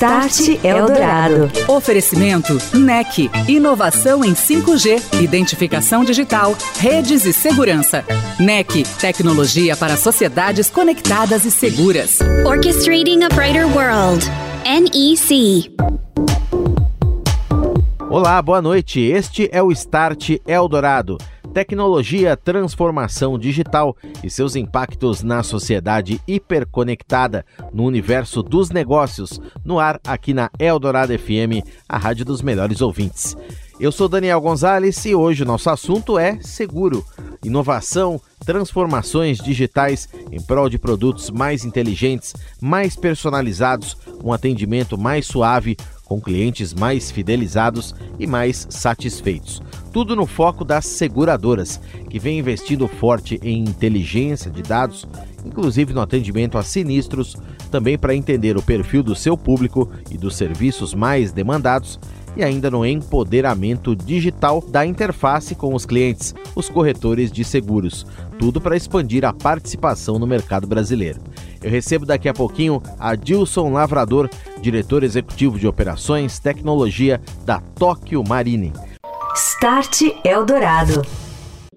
Start 0.00 0.64
Eldorado. 0.64 1.50
Oferecimento 1.68 2.56
NEC. 2.72 3.30
Inovação 3.46 4.24
em 4.24 4.32
5G, 4.32 5.20
identificação 5.22 6.06
digital, 6.06 6.56
redes 6.78 7.26
e 7.26 7.34
segurança. 7.34 8.02
NEC. 8.38 8.84
Tecnologia 8.98 9.76
para 9.76 9.98
sociedades 9.98 10.70
conectadas 10.70 11.44
e 11.44 11.50
seguras. 11.50 12.18
Orchestrating 12.46 13.24
a 13.24 13.28
Brighter 13.28 13.66
World. 13.66 14.24
NEC. 14.64 15.70
Olá, 18.08 18.40
boa 18.40 18.62
noite. 18.62 19.00
Este 19.00 19.50
é 19.52 19.62
o 19.62 19.70
Start 19.70 20.30
Eldorado 20.46 21.18
tecnologia, 21.52 22.36
transformação 22.36 23.38
digital 23.38 23.96
e 24.22 24.30
seus 24.30 24.54
impactos 24.56 25.22
na 25.22 25.42
sociedade 25.42 26.20
hiperconectada, 26.26 27.44
no 27.72 27.84
universo 27.84 28.42
dos 28.42 28.70
negócios, 28.70 29.40
no 29.64 29.78
ar 29.78 30.00
aqui 30.06 30.32
na 30.32 30.50
Eldorado 30.58 31.16
FM, 31.18 31.66
a 31.88 31.98
rádio 31.98 32.24
dos 32.24 32.40
melhores 32.42 32.80
ouvintes. 32.80 33.36
Eu 33.80 33.90
sou 33.90 34.08
Daniel 34.08 34.40
Gonzalez 34.40 35.04
e 35.06 35.14
hoje 35.14 35.42
o 35.42 35.46
nosso 35.46 35.70
assunto 35.70 36.18
é 36.18 36.38
seguro, 36.42 37.04
inovação, 37.42 38.20
transformações 38.44 39.38
digitais 39.38 40.06
em 40.30 40.40
prol 40.40 40.68
de 40.68 40.78
produtos 40.78 41.30
mais 41.30 41.64
inteligentes, 41.64 42.34
mais 42.60 42.94
personalizados, 42.94 43.96
um 44.22 44.32
atendimento 44.32 44.98
mais 44.98 45.26
suave, 45.26 45.78
com 46.10 46.20
clientes 46.20 46.74
mais 46.74 47.08
fidelizados 47.08 47.94
e 48.18 48.26
mais 48.26 48.66
satisfeitos. 48.68 49.62
Tudo 49.92 50.16
no 50.16 50.26
foco 50.26 50.64
das 50.64 50.84
seguradoras, 50.84 51.80
que 52.08 52.18
vem 52.18 52.36
investindo 52.36 52.88
forte 52.88 53.38
em 53.44 53.62
inteligência 53.62 54.50
de 54.50 54.60
dados, 54.60 55.06
inclusive 55.46 55.94
no 55.94 56.00
atendimento 56.00 56.58
a 56.58 56.64
sinistros, 56.64 57.36
também 57.70 57.96
para 57.96 58.12
entender 58.12 58.56
o 58.56 58.62
perfil 58.62 59.04
do 59.04 59.14
seu 59.14 59.38
público 59.38 59.88
e 60.10 60.18
dos 60.18 60.34
serviços 60.34 60.92
mais 60.94 61.30
demandados 61.30 62.00
e 62.36 62.42
ainda 62.42 62.72
no 62.72 62.84
empoderamento 62.84 63.94
digital 63.94 64.60
da 64.60 64.84
interface 64.84 65.54
com 65.54 65.74
os 65.74 65.86
clientes, 65.86 66.34
os 66.56 66.68
corretores 66.68 67.30
de 67.30 67.44
seguros. 67.44 68.04
Tudo 68.36 68.60
para 68.60 68.76
expandir 68.76 69.24
a 69.24 69.32
participação 69.32 70.18
no 70.18 70.26
mercado 70.26 70.66
brasileiro. 70.66 71.20
Eu 71.62 71.70
recebo 71.70 72.06
daqui 72.06 72.28
a 72.28 72.34
pouquinho 72.34 72.82
a 72.98 73.14
Dilson 73.14 73.70
Lavrador, 73.70 74.28
diretor 74.60 75.02
executivo 75.04 75.58
de 75.58 75.66
operações 75.66 76.38
tecnologia 76.38 77.20
da 77.44 77.60
Tóquio 77.60 78.24
Marine. 78.26 78.72
Start 79.34 80.02
Eldorado. 80.24 81.02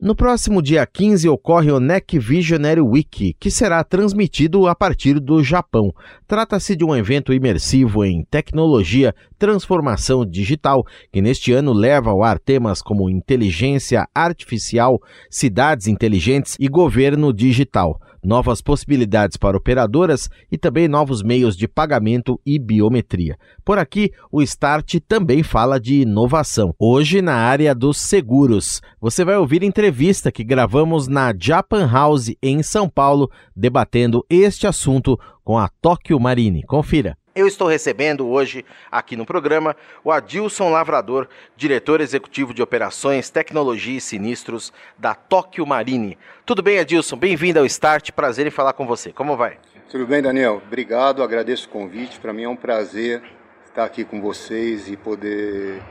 No 0.04 0.14
próximo 0.14 0.62
dia 0.62 0.86
15 0.86 1.30
ocorre 1.30 1.72
o 1.72 1.80
NEC 1.80 2.20
Visionary 2.20 2.82
Week, 2.82 3.36
que 3.40 3.50
será 3.50 3.82
transmitido 3.86 4.68
a 4.68 4.76
partir 4.76 5.18
do 5.18 5.42
Japão. 5.42 5.94
Trata-se 6.28 6.76
de 6.76 6.84
um 6.84 6.94
evento 6.94 7.32
imersivo 7.32 8.04
em 8.04 8.22
tecnologia, 8.30 9.16
transformação 9.40 10.26
digital, 10.26 10.86
que 11.10 11.22
neste 11.22 11.54
ano 11.54 11.72
leva 11.72 12.10
ao 12.10 12.22
ar 12.22 12.38
temas 12.38 12.82
como 12.82 13.10
inteligência 13.10 14.06
artificial, 14.14 15.02
cidades 15.30 15.88
inteligentes 15.88 16.58
e 16.60 16.68
governo 16.68 17.32
digital 17.32 17.98
novas 18.24 18.62
possibilidades 18.62 19.38
para 19.38 19.58
operadoras 19.58 20.30
e 20.52 20.58
também 20.58 20.88
novos 20.88 21.22
meios 21.22 21.58
de 21.58 21.68
pagamento 21.68 22.40
e 22.46 22.58
biometria. 22.58 23.38
Por 23.66 23.78
aqui, 23.78 24.12
o 24.32 24.42
Start 24.42 24.96
também 25.08 25.44
fala 25.44 25.80
de 25.80 26.02
inovação. 26.02 26.74
Hoje, 26.80 27.22
na 27.22 27.36
área 27.36 27.74
dos 27.74 27.98
seguros, 27.98 28.82
você 29.00 29.26
vai 29.26 29.38
ouvir 29.38 29.64
entrevista 29.64 30.32
que 30.32 30.44
gravamos 30.44 31.08
na 31.08 31.34
Japan 31.38 31.90
House 31.90 32.34
em 32.42 32.62
São 32.62 32.88
Paulo, 32.90 33.30
debatendo 33.56 34.26
este 34.30 34.68
assunto 34.68 35.18
com 35.44 35.58
a 35.58 35.70
Tóquio 35.82 36.20
Marine. 36.20 36.64
Confira. 36.64 37.18
Eu 37.36 37.48
estou 37.48 37.68
recebendo 37.68 38.28
hoje 38.28 38.64
aqui 38.92 39.16
no 39.16 39.26
programa 39.26 39.76
o 40.04 40.12
Adilson 40.12 40.70
Lavrador, 40.70 41.28
diretor 41.56 42.00
executivo 42.00 42.54
de 42.54 42.62
operações, 42.62 43.32
tecnologia 43.32 43.98
e 43.98 44.02
sinistros 44.02 44.72
da 45.00 45.16
Tóquio 45.16 45.66
Marine. 45.66 46.16
Tudo 46.46 46.62
bem, 46.62 46.78
Adilson? 46.78 47.18
Bem-vindo 47.18 47.58
ao 47.58 47.66
Start. 47.66 48.12
Prazer 48.12 48.46
em 48.46 48.52
falar 48.52 48.74
com 48.74 48.86
você. 48.86 49.12
Como 49.12 49.36
vai? 49.36 49.58
Tudo 49.90 50.06
bem, 50.06 50.22
Daniel. 50.22 50.62
Obrigado, 50.64 51.24
agradeço 51.24 51.66
o 51.68 51.72
convite. 51.72 52.20
Para 52.20 52.34
mim 52.34 52.44
é 52.44 52.50
um 52.50 52.56
prazer 52.56 53.24
estar 53.66 53.84
aqui 53.84 54.04
com 54.04 54.22
vocês 54.22 54.88
e 54.88 54.96
poder 54.96 55.82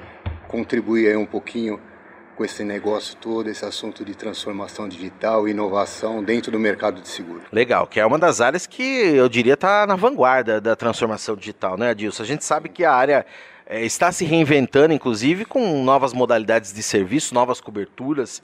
contribuir 0.47 1.17
um 1.17 1.27
pouquinho 1.27 1.81
com 2.43 2.45
esse 2.45 2.65
negócio 2.65 3.17
todo, 3.19 3.49
esse 3.49 3.65
assunto 3.65 4.05
de 4.05 4.17
transformação 4.17 4.89
digital 4.89 5.47
inovação 5.47 6.25
dentro 6.25 6.51
do 6.51 6.59
mercado 6.59 7.01
de 7.01 7.09
seguro. 7.09 7.43
Legal, 7.53 7.87
que 7.87 8.01
é 8.01 8.05
uma 8.05 8.19
das 8.19 8.41
áreas 8.41 8.67
que 8.67 8.83
eu 8.83 9.29
diria 9.29 9.55
está 9.55 9.87
na 9.87 9.95
vanguarda 9.95 10.61
da 10.61 10.75
transformação 10.75 11.37
digital, 11.37 11.79
né, 11.79 11.91
Adilson? 11.91 12.21
A 12.21 12.27
gente 12.27 12.45
sabe 12.45 12.69
que 12.69 12.85
a 12.85 12.93
área 12.93 13.25
é, 13.65 13.85
está 13.85 14.11
se 14.11 14.25
reinventando, 14.25 14.93
inclusive, 14.93 15.45
com 15.45 15.85
novas 15.85 16.13
modalidades 16.13 16.73
de 16.73 16.83
serviço, 16.83 17.33
novas 17.33 17.61
coberturas 17.61 18.43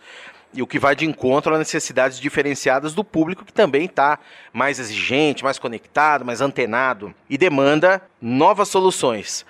e 0.54 0.62
o 0.62 0.66
que 0.66 0.78
vai 0.78 0.94
de 0.94 1.04
encontro 1.04 1.52
às 1.52 1.58
necessidades 1.58 2.20
diferenciadas 2.20 2.94
do 2.94 3.02
público 3.02 3.44
que 3.44 3.52
também 3.52 3.86
está 3.86 4.20
mais 4.52 4.78
exigente, 4.78 5.42
mais 5.42 5.58
conectado, 5.58 6.24
mais 6.24 6.40
antenado 6.40 7.12
e 7.28 7.36
demanda 7.36 8.00
novas 8.22 8.68
soluções. 8.68 9.44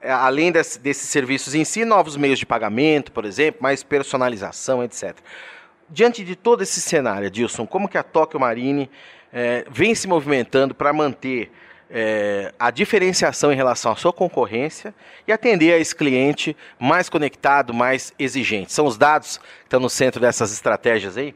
É, 0.00 0.12
além 0.12 0.52
desse, 0.52 0.78
desses 0.78 1.08
serviços 1.08 1.54
em 1.54 1.64
si, 1.64 1.84
novos 1.84 2.16
meios 2.16 2.38
de 2.38 2.46
pagamento, 2.46 3.10
por 3.10 3.24
exemplo, 3.24 3.62
mais 3.62 3.82
personalização, 3.82 4.82
etc. 4.82 5.16
Diante 5.90 6.22
de 6.22 6.36
todo 6.36 6.62
esse 6.62 6.80
cenário, 6.80 7.26
Edilson, 7.26 7.66
como 7.66 7.88
que 7.88 7.98
a 7.98 8.02
Tóquio 8.02 8.38
Marine 8.38 8.88
é, 9.32 9.64
vem 9.68 9.94
se 9.94 10.06
movimentando 10.06 10.72
para 10.74 10.92
manter 10.92 11.50
é, 11.90 12.52
a 12.58 12.70
diferenciação 12.70 13.52
em 13.52 13.56
relação 13.56 13.90
à 13.90 13.96
sua 13.96 14.12
concorrência 14.12 14.94
e 15.26 15.32
atender 15.32 15.72
a 15.72 15.78
esse 15.78 15.96
cliente 15.96 16.56
mais 16.78 17.08
conectado, 17.08 17.74
mais 17.74 18.12
exigente? 18.18 18.72
São 18.72 18.86
os 18.86 18.96
dados 18.96 19.38
que 19.38 19.44
estão 19.64 19.80
no 19.80 19.90
centro 19.90 20.20
dessas 20.20 20.52
estratégias 20.52 21.16
aí? 21.16 21.34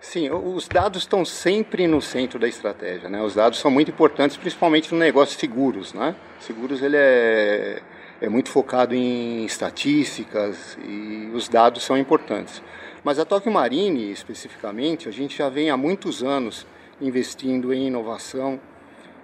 Sim, 0.00 0.30
os 0.30 0.68
dados 0.68 1.02
estão 1.02 1.24
sempre 1.24 1.88
no 1.88 2.00
centro 2.00 2.38
da 2.38 2.46
estratégia. 2.46 3.08
Né? 3.08 3.20
Os 3.20 3.34
dados 3.34 3.58
são 3.58 3.70
muito 3.70 3.90
importantes, 3.90 4.36
principalmente 4.36 4.92
no 4.92 5.00
negócio 5.00 5.34
de 5.34 5.40
seguros. 5.40 5.92
Né? 5.92 6.14
Seguros 6.38 6.80
ele 6.80 6.96
é 6.96 7.82
é 8.20 8.28
muito 8.28 8.50
focado 8.50 8.94
em 8.94 9.44
estatísticas 9.44 10.78
e 10.84 11.30
os 11.34 11.48
dados 11.48 11.82
são 11.82 11.98
importantes. 11.98 12.62
Mas 13.04 13.18
a 13.18 13.24
Tokyo 13.24 13.52
Marine, 13.52 14.10
especificamente, 14.10 15.08
a 15.08 15.12
gente 15.12 15.36
já 15.36 15.48
vem 15.48 15.70
há 15.70 15.76
muitos 15.76 16.22
anos 16.22 16.66
investindo 17.00 17.72
em 17.72 17.88
inovação 17.88 18.58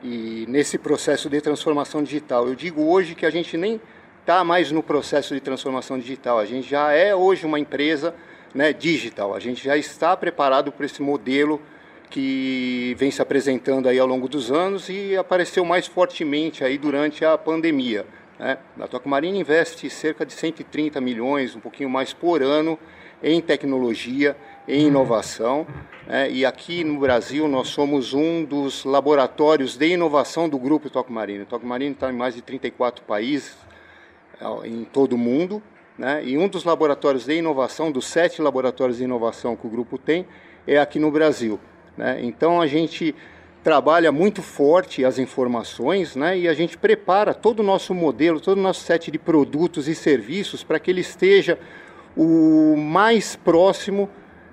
e 0.02 0.44
nesse 0.48 0.76
processo 0.78 1.30
de 1.30 1.40
transformação 1.40 2.02
digital. 2.02 2.46
Eu 2.46 2.54
digo 2.54 2.82
hoje 2.82 3.14
que 3.14 3.24
a 3.24 3.30
gente 3.30 3.56
nem 3.56 3.80
está 4.20 4.44
mais 4.44 4.70
no 4.70 4.82
processo 4.82 5.34
de 5.34 5.40
transformação 5.40 5.98
digital, 5.98 6.38
a 6.38 6.44
gente 6.44 6.68
já 6.68 6.92
é 6.92 7.12
hoje 7.12 7.44
uma 7.44 7.58
empresa 7.58 8.14
né, 8.54 8.72
digital, 8.72 9.34
a 9.34 9.40
gente 9.40 9.64
já 9.64 9.76
está 9.76 10.16
preparado 10.16 10.70
para 10.70 10.86
esse 10.86 11.02
modelo 11.02 11.60
que 12.08 12.94
vem 12.98 13.10
se 13.10 13.20
apresentando 13.20 13.88
aí 13.88 13.98
ao 13.98 14.06
longo 14.06 14.28
dos 14.28 14.52
anos 14.52 14.88
e 14.88 15.16
apareceu 15.16 15.64
mais 15.64 15.86
fortemente 15.86 16.62
aí 16.62 16.78
durante 16.78 17.24
a 17.24 17.36
pandemia. 17.36 18.06
Né? 18.42 18.58
A 18.80 18.88
Tocomarina 18.88 19.38
investe 19.38 19.88
cerca 19.88 20.26
de 20.26 20.32
130 20.32 21.00
milhões, 21.00 21.54
um 21.54 21.60
pouquinho 21.60 21.88
mais 21.88 22.12
por 22.12 22.42
ano, 22.42 22.76
em 23.22 23.40
tecnologia, 23.40 24.36
em 24.66 24.88
inovação. 24.88 25.64
Né? 26.08 26.28
E 26.28 26.44
aqui 26.44 26.82
no 26.82 26.98
Brasil 26.98 27.46
nós 27.46 27.68
somos 27.68 28.12
um 28.12 28.44
dos 28.44 28.84
laboratórios 28.84 29.76
de 29.76 29.86
inovação 29.86 30.48
do 30.48 30.58
Grupo 30.58 30.90
Tocomarina. 30.90 31.44
O 31.44 31.46
Tocomarina 31.46 31.92
está 31.92 32.10
em 32.10 32.16
mais 32.16 32.34
de 32.34 32.42
34 32.42 33.04
países 33.04 33.56
em 34.64 34.82
todo 34.82 35.12
o 35.12 35.18
mundo. 35.18 35.62
Né? 35.96 36.24
E 36.24 36.36
um 36.36 36.48
dos 36.48 36.64
laboratórios 36.64 37.26
de 37.26 37.34
inovação, 37.34 37.92
dos 37.92 38.06
sete 38.06 38.42
laboratórios 38.42 38.98
de 38.98 39.04
inovação 39.04 39.54
que 39.54 39.68
o 39.68 39.70
grupo 39.70 39.96
tem, 39.96 40.26
é 40.66 40.78
aqui 40.78 40.98
no 40.98 41.12
Brasil. 41.12 41.60
Né? 41.96 42.18
Então 42.24 42.60
a 42.60 42.66
gente 42.66 43.14
trabalha 43.62 44.10
muito 44.10 44.42
forte 44.42 45.04
as 45.04 45.18
informações 45.18 46.16
né, 46.16 46.36
e 46.36 46.48
a 46.48 46.54
gente 46.54 46.76
prepara 46.76 47.32
todo 47.32 47.60
o 47.60 47.62
nosso 47.62 47.94
modelo, 47.94 48.40
todo 48.40 48.58
o 48.58 48.62
nosso 48.62 48.80
set 48.80 49.10
de 49.10 49.18
produtos 49.18 49.86
e 49.86 49.94
serviços 49.94 50.64
para 50.64 50.80
que 50.80 50.90
ele 50.90 51.00
esteja 51.00 51.58
o 52.16 52.76
mais 52.76 53.36
próximo 53.36 54.08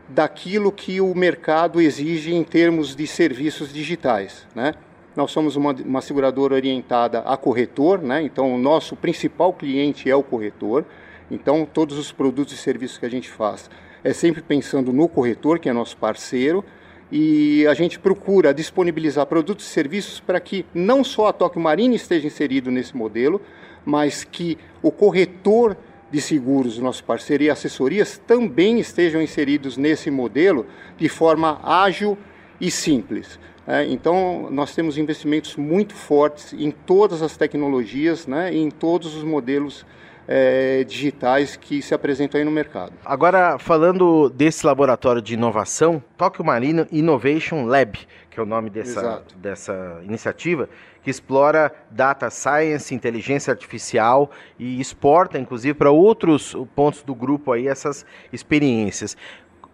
daquilo 0.07 0.71
que 0.71 1.01
o 1.01 1.13
mercado 1.15 1.81
exige 1.81 2.33
em 2.33 2.43
termos 2.43 2.95
de 2.95 3.05
serviços 3.07 3.73
digitais. 3.73 4.47
Né? 4.55 4.73
Nós 5.15 5.31
somos 5.31 5.55
uma, 5.55 5.71
uma 5.71 6.01
seguradora 6.01 6.53
orientada 6.53 7.19
a 7.19 7.35
corretor, 7.35 8.01
né? 8.01 8.21
então 8.21 8.53
o 8.53 8.57
nosso 8.57 8.95
principal 8.95 9.53
cliente 9.53 10.09
é 10.09 10.15
o 10.15 10.23
corretor. 10.23 10.85
Então, 11.31 11.63
todos 11.63 11.97
os 11.97 12.11
produtos 12.11 12.53
e 12.55 12.57
serviços 12.57 12.97
que 12.97 13.05
a 13.05 13.09
gente 13.09 13.29
faz 13.29 13.69
é 14.03 14.13
sempre 14.13 14.41
pensando 14.41 14.91
no 14.91 15.07
corretor, 15.07 15.59
que 15.59 15.69
é 15.69 15.73
nosso 15.73 15.95
parceiro, 15.97 16.65
e 17.11 17.65
a 17.67 17.73
gente 17.73 17.97
procura 17.97 18.53
disponibilizar 18.53 19.25
produtos 19.25 19.65
e 19.65 19.69
serviços 19.69 20.19
para 20.19 20.39
que 20.39 20.65
não 20.73 21.03
só 21.03 21.27
a 21.27 21.33
Tóquio 21.33 21.61
Marine 21.61 21.95
esteja 21.95 22.27
inserido 22.27 22.69
nesse 22.69 22.95
modelo, 22.95 23.41
mas 23.85 24.23
que 24.23 24.57
o 24.81 24.91
corretor 24.91 25.75
de 26.11 26.21
seguros, 26.21 26.77
nosso 26.79 27.03
parceiro 27.03 27.43
e 27.43 27.49
assessorias 27.49 28.17
também 28.17 28.79
estejam 28.79 29.21
inseridos 29.21 29.77
nesse 29.77 30.09
modelo 30.09 30.65
de 30.97 31.07
forma 31.07 31.59
ágil 31.63 32.17
e 32.59 32.69
simples. 32.69 33.39
É, 33.67 33.85
então, 33.85 34.47
nós 34.49 34.73
temos 34.73 34.97
investimentos 34.97 35.55
muito 35.55 35.93
fortes 35.93 36.53
em 36.53 36.71
todas 36.71 37.21
as 37.21 37.37
tecnologias, 37.37 38.25
né, 38.25 38.53
em 38.53 38.71
todos 38.71 39.15
os 39.15 39.23
modelos 39.23 39.85
é, 40.31 40.83
digitais 40.83 41.55
que 41.55 41.81
se 41.81 41.91
apresentam 41.91 42.37
aí 42.37 42.45
no 42.45 42.51
mercado. 42.51 42.93
Agora, 43.03 43.57
falando 43.57 44.29
desse 44.29 44.63
laboratório 44.63 45.23
de 45.23 45.33
inovação, 45.33 46.03
Tóquio 46.15 46.45
Marino 46.45 46.85
Innovation 46.91 47.65
Lab, 47.65 47.97
que 48.29 48.39
é 48.39 48.43
o 48.43 48.45
nome 48.45 48.69
dessa, 48.69 49.23
dessa 49.37 49.99
iniciativa, 50.03 50.69
que 51.01 51.09
explora 51.09 51.73
data 51.89 52.29
science, 52.29 52.93
inteligência 52.93 53.49
artificial 53.49 54.29
e 54.59 54.79
exporta, 54.79 55.39
inclusive, 55.39 55.73
para 55.73 55.89
outros 55.89 56.55
pontos 56.75 57.01
do 57.01 57.15
grupo 57.15 57.51
aí 57.51 57.67
essas 57.67 58.05
experiências. 58.31 59.17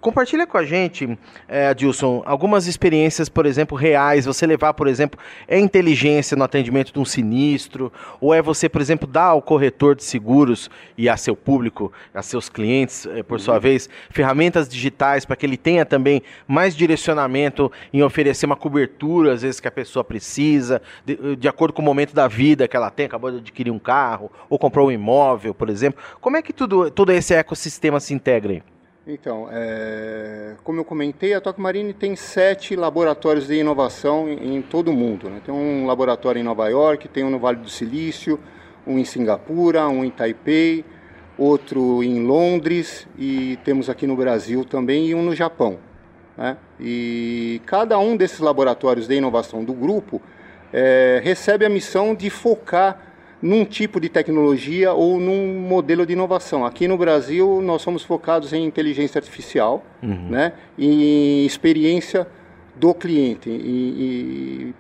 Compartilha 0.06 0.46
com 0.46 0.56
a 0.56 0.64
gente, 0.64 1.18
é, 1.48 1.76
algumas 2.26 2.68
experiências, 2.68 3.28
por 3.28 3.48
exemplo, 3.48 3.76
reais. 3.76 4.28
Você 4.28 4.46
levar, 4.46 4.72
por 4.76 4.88
exemplo, 4.88 5.20
é 5.48 5.58
inteligência 5.58 6.38
no 6.38 6.44
atendimento 6.44 6.94
de 6.94 7.00
um 7.00 7.04
sinistro, 7.04 7.92
ou 8.22 8.32
é 8.32 8.40
você, 8.40 8.70
por 8.70 8.82
exemplo, 8.82 9.08
dar 9.08 9.30
ao 9.30 9.42
corretor 9.42 9.96
de 9.96 10.04
seguros 10.04 10.70
e 10.96 11.10
a 11.10 11.18
seu 11.18 11.36
público, 11.36 11.92
a 12.14 12.22
seus 12.22 12.50
clientes, 12.50 13.08
é, 13.08 13.24
por 13.24 13.40
sua 13.40 13.56
uhum. 13.56 13.62
vez, 13.62 13.90
ferramentas 14.12 14.70
digitais 14.70 15.26
para 15.26 15.36
que 15.36 15.44
ele 15.44 15.58
tenha 15.58 15.84
também 15.84 16.22
mais 16.48 16.76
direcionamento 16.76 17.72
em 17.92 18.04
oferecer 18.04 18.46
uma 18.46 18.56
cobertura, 18.56 19.34
às 19.34 19.42
vezes, 19.42 19.60
que 19.60 19.68
a 19.68 19.72
pessoa 19.72 20.04
precisa, 20.04 20.84
de, 21.04 21.36
de 21.36 21.48
acordo 21.48 21.74
com 21.74 21.82
o 21.82 21.86
momento 21.86 22.14
da 22.14 22.28
vida 22.28 22.68
que 22.68 22.78
ela 22.78 22.92
tem, 22.92 23.08
acabou 23.08 23.32
de 23.32 23.38
adquirir 23.38 23.72
um 23.72 23.80
carro, 23.80 24.32
ou 24.48 24.60
comprou 24.60 24.90
um 24.90 24.92
imóvel, 24.92 25.56
por 25.56 25.68
exemplo. 25.68 26.00
Como 26.22 26.38
é 26.38 26.44
que 26.44 26.54
tudo, 26.54 26.92
todo 26.92 27.12
esse 27.12 27.34
ecossistema 27.34 28.00
se 28.00 28.14
integra 28.14 28.54
aí? 28.54 28.75
Então, 29.08 29.48
é, 29.52 30.56
como 30.64 30.80
eu 30.80 30.86
comentei, 30.86 31.36
a 31.36 31.42
Toque 31.42 31.62
Marine 31.62 31.94
tem 31.94 32.16
sete 32.16 32.76
laboratórios 32.76 33.46
de 33.46 33.54
inovação 33.54 34.28
em, 34.28 34.56
em 34.56 34.62
todo 34.64 34.88
o 34.88 34.94
mundo. 34.94 35.30
Né? 35.30 35.42
Tem 35.46 35.54
um 35.54 35.86
laboratório 35.86 36.40
em 36.40 36.44
Nova 36.44 36.68
York, 36.68 37.08
tem 37.10 37.24
um 37.24 37.30
no 37.30 37.38
Vale 37.38 37.60
do 37.60 37.70
Silício, 37.70 38.40
um 38.86 38.98
em 38.98 39.06
Singapura, 39.06 39.88
um 39.88 40.04
em 40.04 40.10
Taipei, 40.10 40.84
outro 41.38 42.02
em 42.04 42.26
Londres 42.26 43.08
e 43.16 43.60
temos 43.64 43.92
aqui 43.92 44.08
no 44.08 44.16
Brasil 44.16 44.66
também 44.66 45.08
e 45.08 45.14
um 45.14 45.22
no 45.22 45.36
Japão. 45.36 45.78
Né? 46.36 46.58
E 46.80 47.62
cada 47.68 48.00
um 48.00 48.18
desses 48.18 48.40
laboratórios 48.40 49.08
de 49.08 49.14
inovação 49.14 49.64
do 49.64 49.74
grupo 49.74 50.20
é, 50.74 51.22
recebe 51.24 51.64
a 51.64 51.70
missão 51.70 52.16
de 52.16 52.32
focar 52.32 53.15
num 53.42 53.66
tipo 53.66 54.00
de 54.00 54.10
tecnologia 54.10 54.94
ou 54.94 55.20
num 55.20 55.60
modelo 55.60 56.06
de 56.06 56.14
inovação. 56.14 56.66
Aqui 56.66 56.88
no 56.88 56.98
Brasil, 56.98 57.62
nós 57.62 57.82
somos 57.82 58.04
focados 58.04 58.54
em 58.54 58.66
inteligência 58.66 59.20
artificial 59.20 59.84
uhum. 60.02 60.30
né, 60.30 60.54
e 60.78 61.46
experiência 61.46 62.28
do 62.76 62.94
cliente. 62.94 63.50
E, 63.50 63.54
e, 63.54 64.74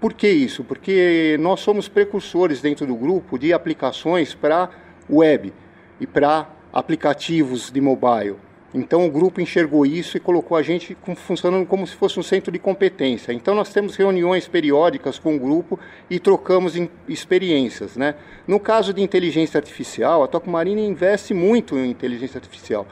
por 0.00 0.12
que 0.12 0.28
isso? 0.28 0.64
Porque 0.64 1.36
nós 1.40 1.60
somos 1.60 1.88
precursores 1.88 2.60
dentro 2.60 2.86
do 2.86 2.94
grupo 2.94 3.38
de 3.38 3.52
aplicações 3.52 4.34
para 4.34 4.68
web 5.08 5.52
e 6.00 6.06
para 6.06 6.48
aplicativos 6.72 7.70
de 7.70 7.80
mobile. 7.80 8.36
Então 8.74 9.04
o 9.06 9.10
grupo 9.10 9.40
enxergou 9.40 9.84
isso 9.84 10.16
e 10.16 10.20
colocou 10.20 10.56
a 10.56 10.62
gente 10.62 10.96
funcionando 11.16 11.66
como 11.66 11.86
se 11.86 11.94
fosse 11.94 12.18
um 12.18 12.22
centro 12.22 12.50
de 12.50 12.58
competência. 12.58 13.32
Então 13.32 13.54
nós 13.54 13.70
temos 13.70 13.96
reuniões 13.96 14.48
periódicas 14.48 15.18
com 15.18 15.36
o 15.36 15.38
grupo 15.38 15.78
e 16.08 16.18
trocamos 16.18 16.74
experiências. 17.06 17.96
Né? 17.96 18.14
No 18.46 18.58
caso 18.58 18.94
de 18.94 19.02
inteligência 19.02 19.58
artificial, 19.58 20.22
a 20.22 20.28
Toco 20.28 20.48
Marine 20.48 20.86
investe 20.86 21.34
muito 21.34 21.76
em 21.76 21.90
inteligência 21.90 22.38
artificial. 22.38 22.86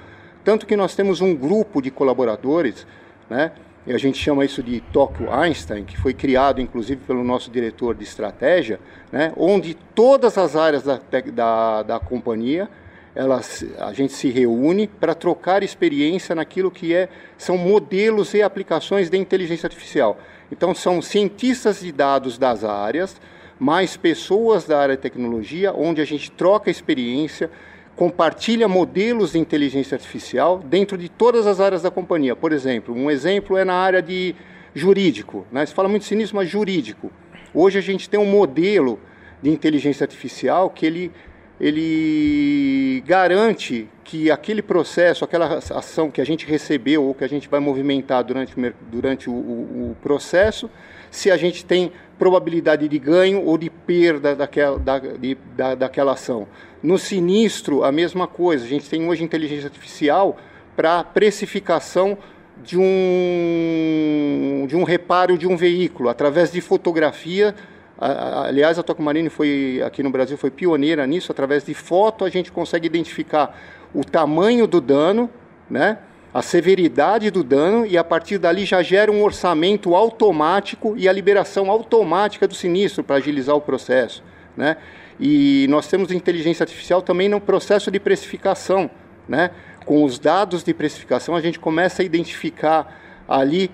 Tanto 0.44 0.66
que 0.66 0.76
nós 0.76 0.94
temos 0.94 1.22
um 1.22 1.34
grupo 1.34 1.80
de 1.80 1.90
colaboradores, 1.90 2.86
né? 3.28 3.52
e 3.86 3.94
a 3.94 3.98
gente 3.98 4.18
chama 4.18 4.44
isso 4.44 4.62
de 4.62 4.80
Tóquio 4.92 5.32
Einstein, 5.32 5.84
que 5.84 5.96
foi 5.96 6.12
criado 6.12 6.60
inclusive 6.60 7.00
pelo 7.06 7.24
nosso 7.24 7.50
diretor 7.50 7.94
de 7.94 8.04
estratégia, 8.04 8.78
né? 9.10 9.32
onde 9.34 9.72
todas 9.94 10.36
as 10.36 10.56
áreas 10.56 10.82
da, 10.82 11.00
da, 11.32 11.82
da 11.82 11.98
companhia 11.98 12.68
elas, 13.14 13.64
a 13.78 13.92
gente 13.92 14.12
se 14.12 14.30
reúne 14.30 14.86
para 14.86 15.14
trocar 15.14 15.62
experiência 15.62 16.34
naquilo 16.34 16.70
que 16.70 16.94
é, 16.94 17.08
são 17.36 17.58
modelos 17.58 18.34
e 18.34 18.42
aplicações 18.42 19.10
de 19.10 19.16
inteligência 19.16 19.66
artificial. 19.66 20.18
Então, 20.50 20.74
são 20.74 21.02
cientistas 21.02 21.80
de 21.80 21.92
dados 21.92 22.38
das 22.38 22.64
áreas, 22.64 23.20
mais 23.58 23.96
pessoas 23.96 24.64
da 24.64 24.80
área 24.80 24.96
de 24.96 25.02
tecnologia, 25.02 25.72
onde 25.72 26.00
a 26.00 26.04
gente 26.04 26.30
troca 26.30 26.70
experiência, 26.70 27.50
compartilha 27.94 28.66
modelos 28.66 29.32
de 29.32 29.38
inteligência 29.38 29.94
artificial 29.94 30.58
dentro 30.58 30.96
de 30.96 31.08
todas 31.08 31.46
as 31.46 31.60
áreas 31.60 31.82
da 31.82 31.90
companhia. 31.90 32.34
Por 32.34 32.52
exemplo, 32.52 32.94
um 32.94 33.10
exemplo 33.10 33.56
é 33.56 33.64
na 33.64 33.74
área 33.74 34.00
de 34.00 34.34
jurídico. 34.74 35.46
Né? 35.52 35.66
Se 35.66 35.74
fala 35.74 35.88
muito 35.88 36.04
cinismo, 36.04 36.38
mas 36.38 36.48
jurídico. 36.48 37.10
Hoje 37.52 37.78
a 37.78 37.82
gente 37.82 38.08
tem 38.08 38.18
um 38.18 38.24
modelo 38.24 38.98
de 39.42 39.50
inteligência 39.50 40.04
artificial 40.04 40.70
que 40.70 40.86
ele 40.86 41.12
ele 41.60 43.02
garante 43.06 43.86
que 44.02 44.30
aquele 44.30 44.62
processo, 44.62 45.24
aquela 45.24 45.58
ação 45.58 46.10
que 46.10 46.20
a 46.20 46.24
gente 46.24 46.46
recebeu 46.46 47.04
ou 47.04 47.14
que 47.14 47.22
a 47.22 47.28
gente 47.28 47.48
vai 47.48 47.60
movimentar 47.60 48.24
durante, 48.24 48.54
durante 48.90 49.28
o, 49.28 49.32
o, 49.32 49.90
o 49.90 49.96
processo, 50.02 50.70
se 51.10 51.30
a 51.30 51.36
gente 51.36 51.64
tem 51.64 51.92
probabilidade 52.18 52.88
de 52.88 52.98
ganho 52.98 53.44
ou 53.44 53.58
de 53.58 53.68
perda 53.68 54.34
daquela, 54.34 54.78
da, 54.78 54.98
de, 54.98 55.36
da, 55.54 55.74
daquela 55.74 56.12
ação. 56.12 56.48
No 56.82 56.98
sinistro, 56.98 57.84
a 57.84 57.92
mesma 57.92 58.26
coisa. 58.26 58.64
A 58.64 58.68
gente 58.68 58.88
tem 58.88 59.06
hoje 59.06 59.22
inteligência 59.22 59.66
artificial 59.66 60.38
para 60.74 61.04
precificação 61.04 62.16
de 62.62 62.78
um, 62.78 64.66
de 64.66 64.76
um 64.76 64.82
reparo 64.82 65.36
de 65.36 65.46
um 65.46 65.56
veículo, 65.56 66.08
através 66.08 66.50
de 66.50 66.60
fotografia 66.60 67.54
Aliás, 68.00 68.78
a 68.78 68.82
Tocomarine 68.82 69.28
foi 69.28 69.82
aqui 69.84 70.02
no 70.02 70.10
Brasil 70.10 70.38
foi 70.38 70.50
pioneira 70.50 71.06
nisso. 71.06 71.30
Através 71.30 71.64
de 71.64 71.74
foto 71.74 72.24
a 72.24 72.30
gente 72.30 72.50
consegue 72.50 72.86
identificar 72.86 73.58
o 73.94 74.02
tamanho 74.04 74.66
do 74.66 74.80
dano, 74.80 75.28
né? 75.68 75.98
a 76.32 76.42
severidade 76.42 77.30
do 77.30 77.42
dano 77.42 77.84
e 77.84 77.98
a 77.98 78.04
partir 78.04 78.38
dali 78.38 78.64
já 78.64 78.82
gera 78.82 79.10
um 79.10 79.22
orçamento 79.22 79.94
automático 79.96 80.94
e 80.96 81.08
a 81.08 81.12
liberação 81.12 81.70
automática 81.70 82.46
do 82.46 82.54
sinistro 82.54 83.02
para 83.02 83.16
agilizar 83.16 83.56
o 83.56 83.60
processo, 83.60 84.22
né? 84.56 84.76
E 85.18 85.66
nós 85.68 85.86
temos 85.88 86.12
inteligência 86.12 86.62
artificial 86.62 87.02
também 87.02 87.28
no 87.28 87.40
processo 87.40 87.90
de 87.90 87.98
precificação, 87.98 88.88
né? 89.28 89.50
Com 89.84 90.04
os 90.04 90.18
dados 90.18 90.62
de 90.62 90.72
precificação 90.72 91.34
a 91.34 91.40
gente 91.40 91.58
começa 91.58 92.00
a 92.00 92.04
identificar 92.04 92.96
ali 93.28 93.70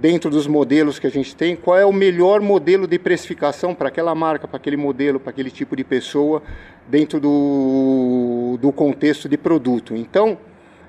dentro 0.00 0.30
dos 0.30 0.46
modelos 0.46 0.98
que 0.98 1.06
a 1.06 1.10
gente 1.10 1.36
tem, 1.36 1.54
qual 1.54 1.76
é 1.76 1.84
o 1.84 1.92
melhor 1.92 2.40
modelo 2.40 2.86
de 2.86 2.98
precificação 2.98 3.74
para 3.74 3.88
aquela 3.88 4.14
marca, 4.14 4.48
para 4.48 4.56
aquele 4.56 4.76
modelo, 4.76 5.20
para 5.20 5.30
aquele 5.30 5.50
tipo 5.50 5.76
de 5.76 5.84
pessoa, 5.84 6.42
dentro 6.88 7.20
do, 7.20 8.58
do 8.60 8.72
contexto 8.72 9.28
de 9.28 9.36
produto. 9.36 9.94
Então, 9.94 10.38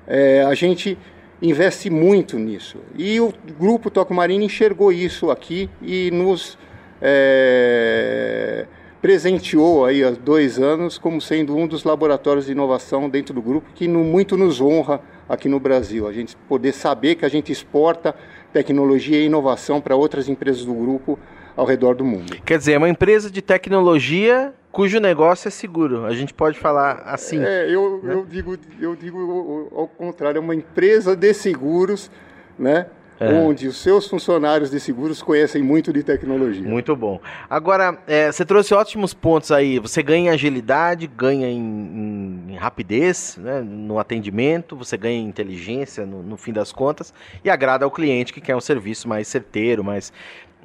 é, 0.06 0.42
a 0.44 0.54
gente 0.54 0.96
investe 1.42 1.90
muito 1.90 2.38
nisso. 2.38 2.78
E 2.96 3.20
o 3.20 3.32
grupo 3.58 3.90
Toco 3.90 4.14
Marine 4.14 4.46
enxergou 4.46 4.90
isso 4.90 5.30
aqui 5.30 5.68
e 5.82 6.10
nos 6.10 6.56
é, 7.00 8.66
presenteou 9.02 9.84
aí 9.84 10.02
há 10.02 10.10
dois 10.10 10.58
anos 10.58 10.96
como 10.96 11.20
sendo 11.20 11.54
um 11.56 11.66
dos 11.66 11.84
laboratórios 11.84 12.46
de 12.46 12.52
inovação 12.52 13.10
dentro 13.10 13.34
do 13.34 13.42
grupo 13.42 13.68
que 13.74 13.86
no, 13.86 14.02
muito 14.04 14.36
nos 14.36 14.60
honra 14.60 15.00
aqui 15.28 15.48
no 15.48 15.60
Brasil. 15.60 16.06
A 16.06 16.12
gente 16.12 16.36
poder 16.48 16.72
saber 16.72 17.14
que 17.14 17.24
a 17.24 17.28
gente 17.28 17.52
exporta 17.52 18.14
tecnologia 18.52 19.18
e 19.18 19.26
inovação 19.26 19.80
para 19.80 19.96
outras 19.96 20.28
empresas 20.28 20.64
do 20.64 20.74
grupo 20.74 21.18
ao 21.56 21.66
redor 21.66 21.94
do 21.94 22.04
mundo. 22.04 22.36
Quer 22.44 22.58
dizer, 22.58 22.72
é 22.72 22.78
uma 22.78 22.88
empresa 22.88 23.30
de 23.30 23.42
tecnologia 23.42 24.52
cujo 24.70 24.98
negócio 24.98 25.48
é 25.48 25.50
seguro. 25.50 26.06
A 26.06 26.14
gente 26.14 26.32
pode 26.32 26.58
falar 26.58 27.02
assim. 27.04 27.42
É, 27.42 27.68
eu, 27.68 28.00
né? 28.02 28.14
eu 28.14 28.24
digo, 28.24 28.58
eu 28.80 28.96
digo 28.96 29.68
ao 29.74 29.86
contrário, 29.86 30.38
é 30.38 30.40
uma 30.40 30.54
empresa 30.54 31.14
de 31.14 31.32
seguros, 31.34 32.10
né? 32.58 32.86
É. 33.22 33.32
onde 33.34 33.68
os 33.68 33.76
seus 33.76 34.06
funcionários 34.06 34.70
de 34.70 34.80
seguros 34.80 35.22
conhecem 35.22 35.62
muito 35.62 35.92
de 35.92 36.02
tecnologia. 36.02 36.66
Muito 36.66 36.94
bom. 36.96 37.20
Agora, 37.48 37.98
é, 38.06 38.30
você 38.30 38.44
trouxe 38.44 38.74
ótimos 38.74 39.14
pontos 39.14 39.52
aí. 39.52 39.78
Você 39.78 40.02
ganha 40.02 40.30
em 40.30 40.34
agilidade, 40.34 41.06
ganha 41.06 41.48
em, 41.48 42.44
em 42.48 42.56
rapidez 42.56 43.36
né, 43.38 43.60
no 43.60 43.98
atendimento, 43.98 44.76
você 44.76 44.96
ganha 44.96 45.18
em 45.18 45.26
inteligência 45.26 46.04
no, 46.04 46.22
no 46.22 46.36
fim 46.36 46.52
das 46.52 46.72
contas 46.72 47.12
e 47.44 47.50
agrada 47.50 47.84
ao 47.84 47.90
cliente 47.90 48.32
que 48.32 48.40
quer 48.40 48.56
um 48.56 48.60
serviço 48.60 49.08
mais 49.08 49.28
certeiro, 49.28 49.84
mais 49.84 50.12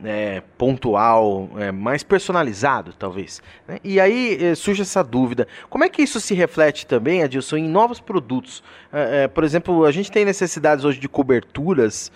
é, 0.04 0.42
pontual, 0.58 1.50
é, 1.58 1.72
mais 1.72 2.04
personalizado, 2.04 2.94
talvez. 2.94 3.42
Né? 3.68 3.80
E 3.84 4.00
aí 4.00 4.38
é, 4.44 4.56
surge 4.56 4.82
essa 4.82 5.04
dúvida: 5.04 5.48
como 5.70 5.84
é 5.84 5.90
que 5.90 6.02
isso 6.02 6.20
se 6.20 6.34
reflete 6.34 6.86
também, 6.86 7.24
Adilson, 7.24 7.58
em 7.58 7.68
novos 7.68 8.00
produtos? 8.00 8.64
É, 8.92 9.24
é, 9.24 9.28
por 9.28 9.44
exemplo, 9.44 9.86
a 9.86 9.92
gente 9.92 10.12
tem 10.12 10.26
necessidades 10.26 10.86
hoje 10.86 11.00
de 11.00 11.10
coberturas 11.10 12.12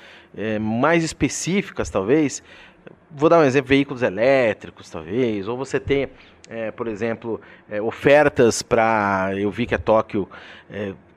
mais 0.61 1.03
específicas, 1.03 1.89
talvez. 1.89 2.41
Vou 3.09 3.27
dar 3.27 3.39
um 3.39 3.43
exemplo: 3.43 3.67
veículos 3.67 4.01
elétricos, 4.01 4.89
talvez, 4.89 5.47
ou 5.47 5.57
você 5.57 5.79
tem. 5.79 6.07
Por 6.75 6.87
exemplo, 6.87 7.39
ofertas 7.83 8.61
para. 8.61 9.31
Eu 9.35 9.49
vi 9.51 9.65
que 9.65 9.75
a 9.75 9.79
Tóquio 9.79 10.27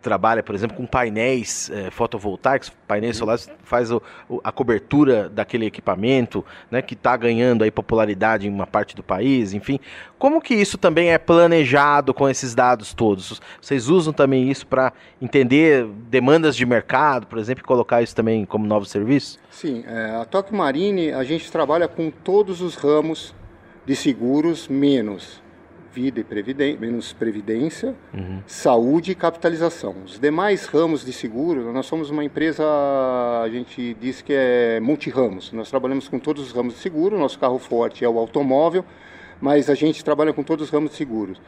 trabalha, 0.05 0.43
por 0.43 0.55
exemplo, 0.55 0.77
com 0.77 0.85
painéis 0.85 1.71
é, 1.71 1.91
fotovoltaicos, 1.91 2.71
painéis 2.87 3.17
solares, 3.17 3.51
faz 3.63 3.91
o, 3.91 4.03
o, 4.29 4.39
a 4.45 4.53
cobertura 4.53 5.31
daquele 5.31 5.65
equipamento, 5.65 6.45
né, 6.71 6.83
que 6.83 6.93
está 6.93 7.17
ganhando 7.17 7.65
aí 7.65 7.71
popularidade 7.71 8.47
em 8.47 8.51
uma 8.51 8.67
parte 8.67 8.95
do 8.95 9.03
país, 9.03 9.55
enfim. 9.55 9.81
Como 10.19 10.43
que 10.43 10.55
isso 10.55 10.77
também 10.77 11.11
é 11.11 11.17
planejado 11.17 12.13
com 12.13 12.29
esses 12.29 12.55
dados 12.55 12.93
todos? 12.93 13.41
Vocês 13.61 13.89
usam 13.89 14.13
também 14.13 14.51
isso 14.51 14.67
para 14.67 14.93
entender 15.23 15.87
demandas 16.11 16.55
de 16.55 16.67
mercado, 16.67 17.27
por 17.27 17.39
exemplo, 17.39 17.65
e 17.65 17.67
colocar 17.67 18.03
isso 18.03 18.15
também 18.15 18.45
como 18.45 18.67
novo 18.67 18.85
serviço? 18.85 19.39
Sim, 19.51 19.85
é, 19.87 20.17
a 20.21 20.27
Tokyo 20.27 20.55
Marine 20.55 21.13
a 21.13 21.25
gente 21.25 21.51
trabalha 21.51 21.89
com 21.89 22.11
todos 22.11 22.61
os 22.61 22.77
ramos 22.77 23.35
de 23.87 23.95
seguros 23.95 24.69
menos 24.69 25.43
vida 25.95 26.19
e 26.19 26.25
previdência, 26.25 26.81
menos 26.81 27.13
previdência, 27.13 27.95
uhum. 28.13 28.43
saúde 28.47 29.13
e 29.13 29.15
capitalização. 29.15 29.95
Os 30.05 30.19
demais 30.19 30.67
ramos 30.67 31.05
de 31.05 31.13
seguro, 31.13 31.73
nós 31.73 31.87
somos 31.87 32.11
uma 32.11 32.25
empresa, 32.25 32.65
a 32.65 33.49
gente 33.49 33.97
diz 34.01 34.21
que 34.21 34.33
é 34.33 34.81
multiramos. 34.81 35.53
Nós 35.53 35.71
trabalhamos 35.71 36.09
com 36.09 36.19
todos 36.19 36.43
os 36.43 36.53
ramos 36.53 36.75
de 36.75 36.81
seguro, 36.81 37.17
nosso 37.17 37.39
carro 37.39 37.61
forte 37.61 38.05
é 38.05 38.09
o 38.09 38.19
automóvel, 38.19 38.85
mas 39.41 39.71
a 39.71 39.75
gente 39.75 40.05
trabalha 40.05 40.33
com 40.33 40.43
todos 40.43 40.67
os 40.67 40.71
ramos 40.71 40.91
de 40.91 40.97
seguros. 40.97 41.41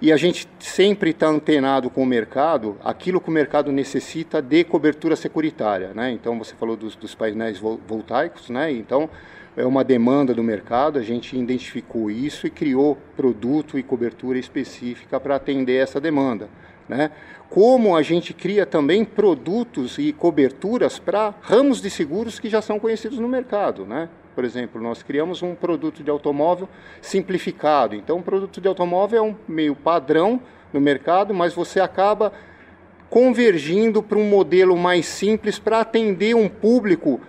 E 0.00 0.12
a 0.12 0.16
gente 0.16 0.48
sempre 0.58 1.10
está 1.10 1.28
antenado 1.28 1.88
com 1.88 2.02
o 2.02 2.06
mercado, 2.06 2.76
aquilo 2.84 3.20
que 3.20 3.28
o 3.28 3.32
mercado 3.32 3.70
necessita 3.70 4.42
de 4.42 4.64
cobertura 4.64 5.14
securitária. 5.14 5.92
Né? 5.94 6.10
Então, 6.10 6.36
você 6.38 6.56
falou 6.56 6.76
dos, 6.76 6.96
dos 6.96 7.14
painéis 7.14 7.58
voltaicos, 7.58 8.50
né? 8.50 8.72
então 8.72 9.08
é 9.56 9.64
uma 9.66 9.84
demanda 9.84 10.32
do 10.32 10.42
mercado, 10.42 10.98
a 10.98 11.02
gente 11.02 11.38
identificou 11.38 12.10
isso 12.10 12.46
e 12.46 12.50
criou 12.50 12.96
produto 13.16 13.78
e 13.78 13.82
cobertura 13.82 14.38
específica 14.38 15.20
para 15.20 15.36
atender 15.36 15.76
essa 15.76 16.00
demanda. 16.00 16.48
Né? 16.88 17.10
Como 17.50 17.94
a 17.94 18.02
gente 18.02 18.32
cria 18.32 18.64
também 18.64 19.04
produtos 19.04 19.98
e 19.98 20.12
coberturas 20.12 20.98
para 20.98 21.34
ramos 21.42 21.80
de 21.80 21.90
seguros 21.90 22.40
que 22.40 22.48
já 22.48 22.62
são 22.62 22.78
conhecidos 22.78 23.18
no 23.18 23.28
mercado. 23.28 23.84
Né? 23.84 24.08
Por 24.34 24.44
exemplo, 24.44 24.80
nós 24.80 25.02
criamos 25.02 25.42
um 25.42 25.54
produto 25.54 26.02
de 26.02 26.10
automóvel 26.10 26.68
simplificado. 27.02 27.94
Então, 27.94 28.18
um 28.18 28.22
produto 28.22 28.60
de 28.60 28.68
automóvel 28.68 29.18
é 29.18 29.22
um 29.22 29.36
meio 29.46 29.76
padrão 29.76 30.40
no 30.72 30.80
mercado, 30.80 31.34
mas 31.34 31.52
você 31.52 31.78
acaba 31.78 32.32
convergindo 33.10 34.02
para 34.02 34.16
um 34.16 34.26
modelo 34.26 34.74
mais 34.74 35.04
simples 35.04 35.58
para 35.58 35.80
atender 35.80 36.34
um 36.34 36.48
público 36.48 37.20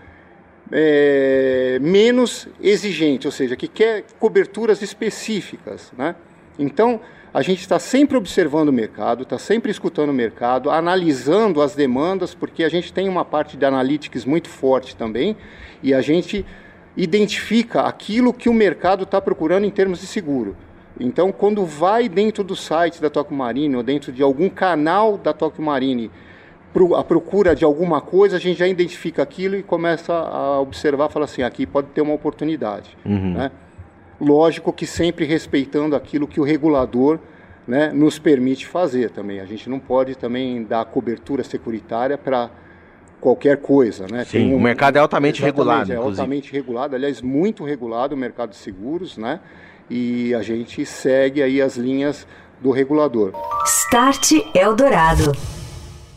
é, 0.75 1.77
menos 1.79 2.47
exigente, 2.59 3.27
ou 3.27 3.31
seja, 3.31 3.55
que 3.55 3.67
quer 3.67 4.05
coberturas 4.19 4.81
específicas. 4.81 5.93
Né? 5.95 6.15
Então, 6.57 6.99
a 7.31 7.43
gente 7.43 7.59
está 7.61 7.77
sempre 7.77 8.17
observando 8.17 8.69
o 8.69 8.73
mercado, 8.73 9.21
está 9.21 9.37
sempre 9.37 9.69
escutando 9.69 10.09
o 10.09 10.13
mercado, 10.13 10.71
analisando 10.71 11.61
as 11.61 11.75
demandas, 11.75 12.33
porque 12.33 12.63
a 12.63 12.69
gente 12.69 12.91
tem 12.91 13.07
uma 13.07 13.23
parte 13.23 13.55
de 13.55 13.63
analytics 13.63 14.25
muito 14.25 14.49
forte 14.49 14.95
também, 14.95 15.37
e 15.83 15.93
a 15.93 16.01
gente 16.01 16.43
identifica 16.97 17.81
aquilo 17.81 18.33
que 18.33 18.49
o 18.49 18.53
mercado 18.53 19.03
está 19.03 19.21
procurando 19.21 19.65
em 19.65 19.71
termos 19.71 20.01
de 20.01 20.07
seguro. 20.07 20.55
Então, 20.99 21.31
quando 21.31 21.65
vai 21.65 22.09
dentro 22.09 22.43
do 22.43 22.55
site 22.55 22.99
da 22.99 23.09
Tokyo 23.09 23.35
Marine 23.35 23.75
ou 23.75 23.83
dentro 23.83 24.11
de 24.11 24.23
algum 24.23 24.49
canal 24.49 25.17
da 25.17 25.33
Tokyo 25.33 25.63
Marine 25.63 26.11
a 26.95 27.03
procura 27.03 27.55
de 27.55 27.63
alguma 27.63 28.01
coisa, 28.01 28.37
a 28.37 28.39
gente 28.39 28.59
já 28.59 28.67
identifica 28.67 29.21
aquilo 29.21 29.55
e 29.55 29.63
começa 29.63 30.13
a 30.13 30.59
observar, 30.59 31.09
fala 31.09 31.25
assim, 31.25 31.43
aqui 31.43 31.65
pode 31.65 31.87
ter 31.89 32.01
uma 32.01 32.13
oportunidade. 32.13 32.97
Uhum. 33.05 33.33
Né? 33.33 33.51
Lógico 34.19 34.73
que 34.73 34.87
sempre 34.87 35.25
respeitando 35.25 35.95
aquilo 35.95 36.27
que 36.27 36.39
o 36.39 36.43
regulador 36.43 37.19
né, 37.67 37.91
nos 37.93 38.17
permite 38.17 38.65
fazer 38.65 39.09
também. 39.11 39.39
A 39.39 39.45
gente 39.45 39.69
não 39.69 39.79
pode 39.79 40.15
também 40.15 40.63
dar 40.63 40.83
cobertura 40.85 41.43
securitária 41.43 42.17
para 42.17 42.49
qualquer 43.21 43.57
coisa. 43.57 44.05
Né? 44.11 44.25
Sim, 44.25 44.53
um, 44.53 44.57
o 44.57 44.59
mercado 44.59 44.97
é 44.97 44.99
altamente 44.99 45.41
regulado. 45.41 45.91
É 45.91 45.95
inclusive. 45.95 46.21
altamente 46.21 46.51
regulado, 46.51 46.95
aliás, 46.95 47.21
muito 47.21 47.63
regulado 47.63 48.15
o 48.15 48.17
mercado 48.17 48.49
de 48.49 48.57
seguros, 48.57 49.17
né? 49.17 49.39
E 49.89 50.33
a 50.33 50.41
gente 50.41 50.85
segue 50.85 51.41
aí 51.41 51.61
as 51.61 51.75
linhas 51.77 52.25
do 52.61 52.71
regulador. 52.71 53.33
Start 53.65 54.31
Eldorado. 54.55 55.31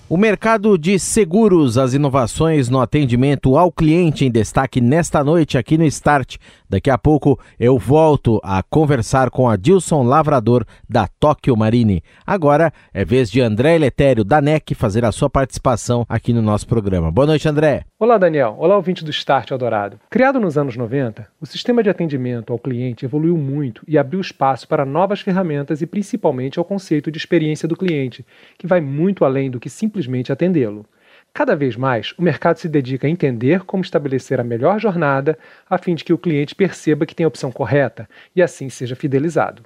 O 0.08 0.16
mercado 0.16 0.78
de 0.78 1.00
seguros, 1.00 1.76
as 1.76 1.92
inovações 1.92 2.68
no 2.68 2.78
atendimento 2.78 3.58
ao 3.58 3.72
cliente 3.72 4.24
em 4.24 4.30
destaque 4.30 4.80
nesta 4.80 5.24
noite 5.24 5.58
aqui 5.58 5.76
no 5.76 5.84
Start. 5.84 6.36
Daqui 6.70 6.90
a 6.90 6.96
pouco 6.96 7.36
eu 7.58 7.76
volto 7.76 8.40
a 8.44 8.62
conversar 8.62 9.30
com 9.30 9.48
a 9.48 9.56
Dilson 9.56 10.04
Lavrador 10.04 10.64
da 10.88 11.08
Tóquio 11.08 11.56
Marine. 11.56 12.04
Agora 12.24 12.72
é 12.94 13.04
vez 13.04 13.28
de 13.28 13.40
André 13.40 13.78
Letério 13.78 14.22
da 14.22 14.40
NEC 14.40 14.76
fazer 14.76 15.04
a 15.04 15.10
sua 15.10 15.28
participação 15.28 16.06
aqui 16.08 16.32
no 16.32 16.40
nosso 16.40 16.68
programa. 16.68 17.10
Boa 17.10 17.26
noite, 17.26 17.48
André. 17.48 17.84
Olá, 17.98 18.16
Daniel. 18.16 18.54
Olá, 18.58 18.76
ouvinte 18.76 19.04
do 19.04 19.10
Start 19.10 19.50
Eldorado. 19.50 19.98
Criado 20.08 20.38
nos 20.38 20.56
anos 20.56 20.76
90, 20.76 21.26
o 21.40 21.46
sistema 21.46 21.82
de 21.82 21.90
atendimento 21.90 22.52
ao 22.52 22.58
cliente 22.58 23.04
evoluiu 23.04 23.36
muito 23.36 23.82
e 23.88 23.98
abriu 23.98 24.20
espaço 24.20 24.68
para 24.68 24.84
novas 24.84 25.20
ferramentas 25.20 25.82
e 25.82 25.86
principalmente 25.86 26.58
ao 26.58 26.64
conceito 26.64 27.10
de 27.10 27.18
experiência 27.18 27.66
do 27.66 27.76
cliente, 27.76 28.24
que 28.58 28.66
vai 28.66 28.80
muito 28.80 29.24
além 29.24 29.50
do 29.50 29.58
que 29.58 29.70
simplesmente 29.70 29.95
atendê-lo. 30.32 30.86
Cada 31.32 31.54
vez 31.54 31.76
mais, 31.76 32.14
o 32.16 32.22
mercado 32.22 32.56
se 32.56 32.68
dedica 32.68 33.06
a 33.06 33.10
entender 33.10 33.60
como 33.64 33.82
estabelecer 33.82 34.40
a 34.40 34.44
melhor 34.44 34.80
jornada 34.80 35.38
a 35.68 35.76
fim 35.76 35.94
de 35.94 36.02
que 36.02 36.12
o 36.12 36.18
cliente 36.18 36.54
perceba 36.54 37.04
que 37.04 37.14
tem 37.14 37.24
a 37.24 37.28
opção 37.28 37.52
correta 37.52 38.08
e 38.34 38.42
assim 38.42 38.68
seja 38.70 38.96
fidelizado. 38.96 39.62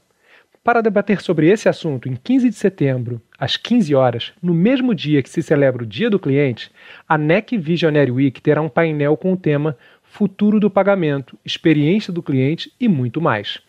Para 0.62 0.82
debater 0.82 1.22
sobre 1.22 1.48
esse 1.48 1.68
assunto 1.68 2.08
em 2.08 2.16
15 2.16 2.50
de 2.50 2.56
setembro, 2.56 3.22
às 3.38 3.56
15 3.56 3.94
horas, 3.94 4.32
no 4.42 4.52
mesmo 4.52 4.94
dia 4.94 5.22
que 5.22 5.30
se 5.30 5.42
celebra 5.42 5.84
o 5.84 5.86
Dia 5.86 6.10
do 6.10 6.18
Cliente, 6.18 6.70
a 7.08 7.16
NEC 7.16 7.56
Visionary 7.56 8.10
Week 8.10 8.42
terá 8.42 8.60
um 8.60 8.68
painel 8.68 9.16
com 9.16 9.32
o 9.32 9.36
tema 9.36 9.76
Futuro 10.02 10.60
do 10.60 10.68
Pagamento, 10.68 11.38
Experiência 11.44 12.12
do 12.12 12.22
Cliente 12.22 12.72
e 12.78 12.88
muito 12.88 13.20
mais. 13.20 13.60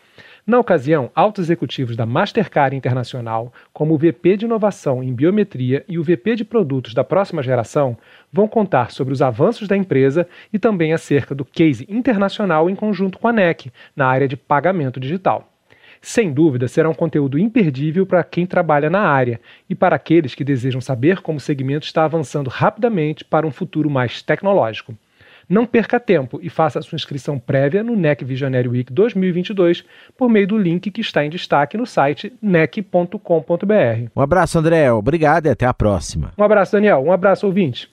Na 0.45 0.59
ocasião, 0.59 1.11
altos 1.13 1.45
executivos 1.45 1.95
da 1.95 2.03
Mastercard 2.03 2.75
Internacional, 2.75 3.53
como 3.71 3.93
o 3.93 3.97
VP 3.97 4.37
de 4.37 4.45
Inovação 4.45 5.03
em 5.03 5.13
Biometria 5.13 5.85
e 5.87 5.99
o 5.99 6.03
VP 6.03 6.35
de 6.35 6.43
Produtos 6.43 6.95
da 6.95 7.03
próxima 7.03 7.43
geração, 7.43 7.95
vão 8.33 8.47
contar 8.47 8.89
sobre 8.89 9.13
os 9.13 9.21
avanços 9.21 9.67
da 9.67 9.77
empresa 9.77 10.27
e 10.51 10.57
também 10.57 10.93
acerca 10.93 11.35
do 11.35 11.45
case 11.45 11.85
internacional 11.87 12.71
em 12.71 12.75
conjunto 12.75 13.19
com 13.19 13.27
a 13.27 13.33
NEC, 13.33 13.71
na 13.95 14.07
área 14.07 14.27
de 14.27 14.35
pagamento 14.35 14.99
digital. 14.99 15.47
Sem 16.01 16.33
dúvida, 16.33 16.67
será 16.67 16.89
um 16.89 16.95
conteúdo 16.95 17.37
imperdível 17.37 18.07
para 18.07 18.23
quem 18.23 18.47
trabalha 18.47 18.89
na 18.89 19.01
área 19.01 19.39
e 19.69 19.75
para 19.75 19.95
aqueles 19.95 20.33
que 20.33 20.43
desejam 20.43 20.81
saber 20.81 21.21
como 21.21 21.37
o 21.37 21.41
segmento 21.41 21.85
está 21.85 22.03
avançando 22.03 22.49
rapidamente 22.49 23.23
para 23.23 23.45
um 23.45 23.51
futuro 23.51 23.91
mais 23.91 24.23
tecnológico. 24.23 24.95
Não 25.51 25.65
perca 25.65 25.99
tempo 25.99 26.39
e 26.41 26.49
faça 26.49 26.79
a 26.79 26.81
sua 26.81 26.95
inscrição 26.95 27.37
prévia 27.37 27.83
no 27.83 27.93
NEC 27.93 28.23
Visionary 28.23 28.69
Week 28.69 28.93
2022 28.93 29.83
por 30.17 30.29
meio 30.29 30.47
do 30.47 30.57
link 30.57 30.89
que 30.89 31.01
está 31.01 31.25
em 31.25 31.29
destaque 31.29 31.75
no 31.75 31.85
site 31.85 32.31
nec.com.br. 32.41 33.19
Um 34.15 34.21
abraço, 34.21 34.57
André. 34.57 34.89
Obrigado 34.93 35.47
e 35.47 35.49
até 35.49 35.65
a 35.65 35.73
próxima. 35.73 36.31
Um 36.37 36.43
abraço, 36.45 36.71
Daniel. 36.71 37.03
Um 37.05 37.11
abraço, 37.11 37.45
ouvinte. 37.45 37.91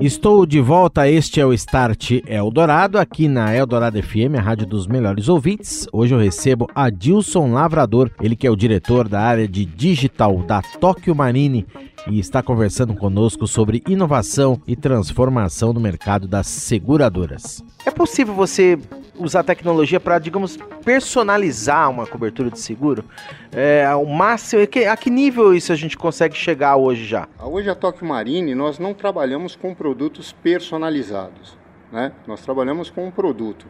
Estou 0.00 0.46
de 0.46 0.60
volta, 0.60 1.06
este 1.06 1.38
é 1.38 1.44
o 1.44 1.52
Start 1.52 2.12
Eldorado, 2.26 2.98
aqui 2.98 3.28
na 3.28 3.54
Eldorado 3.54 4.02
FM, 4.02 4.38
a 4.38 4.40
rádio 4.40 4.66
dos 4.66 4.86
melhores 4.86 5.28
ouvintes. 5.28 5.86
Hoje 5.92 6.14
eu 6.14 6.18
recebo 6.18 6.66
Adilson 6.74 7.52
Lavrador, 7.52 8.10
ele 8.22 8.36
que 8.36 8.46
é 8.46 8.50
o 8.50 8.56
diretor 8.56 9.08
da 9.08 9.20
área 9.20 9.46
de 9.46 9.66
digital 9.66 10.38
da 10.38 10.62
Tóquio 10.80 11.14
Marine 11.14 11.66
e 12.08 12.18
está 12.18 12.42
conversando 12.42 12.94
conosco 12.94 13.46
sobre 13.46 13.82
inovação 13.88 14.60
e 14.66 14.76
transformação 14.76 15.72
no 15.72 15.80
mercado 15.80 16.28
das 16.28 16.46
seguradoras. 16.46 17.64
É 17.84 17.90
possível 17.90 18.34
você 18.34 18.78
usar 19.18 19.42
tecnologia 19.42 19.98
para, 19.98 20.18
digamos, 20.18 20.58
personalizar 20.84 21.90
uma 21.90 22.06
cobertura 22.06 22.50
de 22.50 22.58
seguro? 22.58 23.04
É, 23.52 23.84
ao 23.84 24.04
máximo, 24.04 24.62
a 24.62 24.96
que 24.96 25.10
nível 25.10 25.54
isso 25.54 25.72
a 25.72 25.76
gente 25.76 25.96
consegue 25.96 26.36
chegar 26.36 26.76
hoje 26.76 27.04
já? 27.04 27.28
Hoje 27.42 27.70
a 27.70 27.74
Tokyo 27.74 28.06
Marine 28.06 28.54
nós 28.54 28.78
não 28.78 28.94
trabalhamos 28.94 29.56
com 29.56 29.74
produtos 29.74 30.32
personalizados, 30.32 31.56
né? 31.90 32.12
Nós 32.26 32.40
trabalhamos 32.40 32.90
com 32.90 33.06
um 33.06 33.10
produto, 33.10 33.66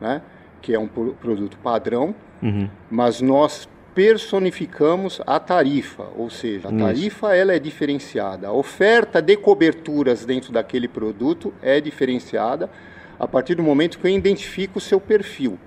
né? 0.00 0.22
Que 0.60 0.74
é 0.74 0.78
um 0.78 0.88
produto 0.88 1.56
padrão, 1.58 2.14
uhum. 2.42 2.68
mas 2.90 3.20
nós 3.20 3.68
personificamos 3.98 5.20
a 5.26 5.40
tarifa, 5.40 6.06
ou 6.16 6.30
seja, 6.30 6.68
a 6.68 6.72
tarifa 6.72 7.34
ela 7.34 7.52
é 7.52 7.58
diferenciada. 7.58 8.46
A 8.46 8.52
oferta 8.52 9.20
de 9.20 9.36
coberturas 9.36 10.24
dentro 10.24 10.52
daquele 10.52 10.86
produto 10.86 11.52
é 11.60 11.80
diferenciada 11.80 12.70
a 13.18 13.26
partir 13.26 13.56
do 13.56 13.62
momento 13.64 13.98
que 13.98 14.06
eu 14.06 14.10
identifico 14.12 14.78
o 14.78 14.80
seu 14.80 15.00
perfil. 15.00 15.58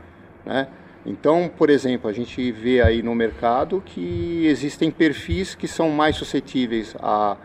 Né? 0.46 0.70
Então, 1.06 1.52
por 1.58 1.70
exemplo, 1.70 2.10
a 2.10 2.14
gente 2.14 2.54
vê 2.54 2.82
aí 2.82 3.04
no 3.04 3.14
mercado 3.14 3.84
que 3.86 4.46
existem 4.48 4.90
perfis 4.90 5.54
que 5.54 5.68
são 5.68 5.90
mais 5.90 6.16
suscetíveis 6.16 6.96
a, 7.02 7.36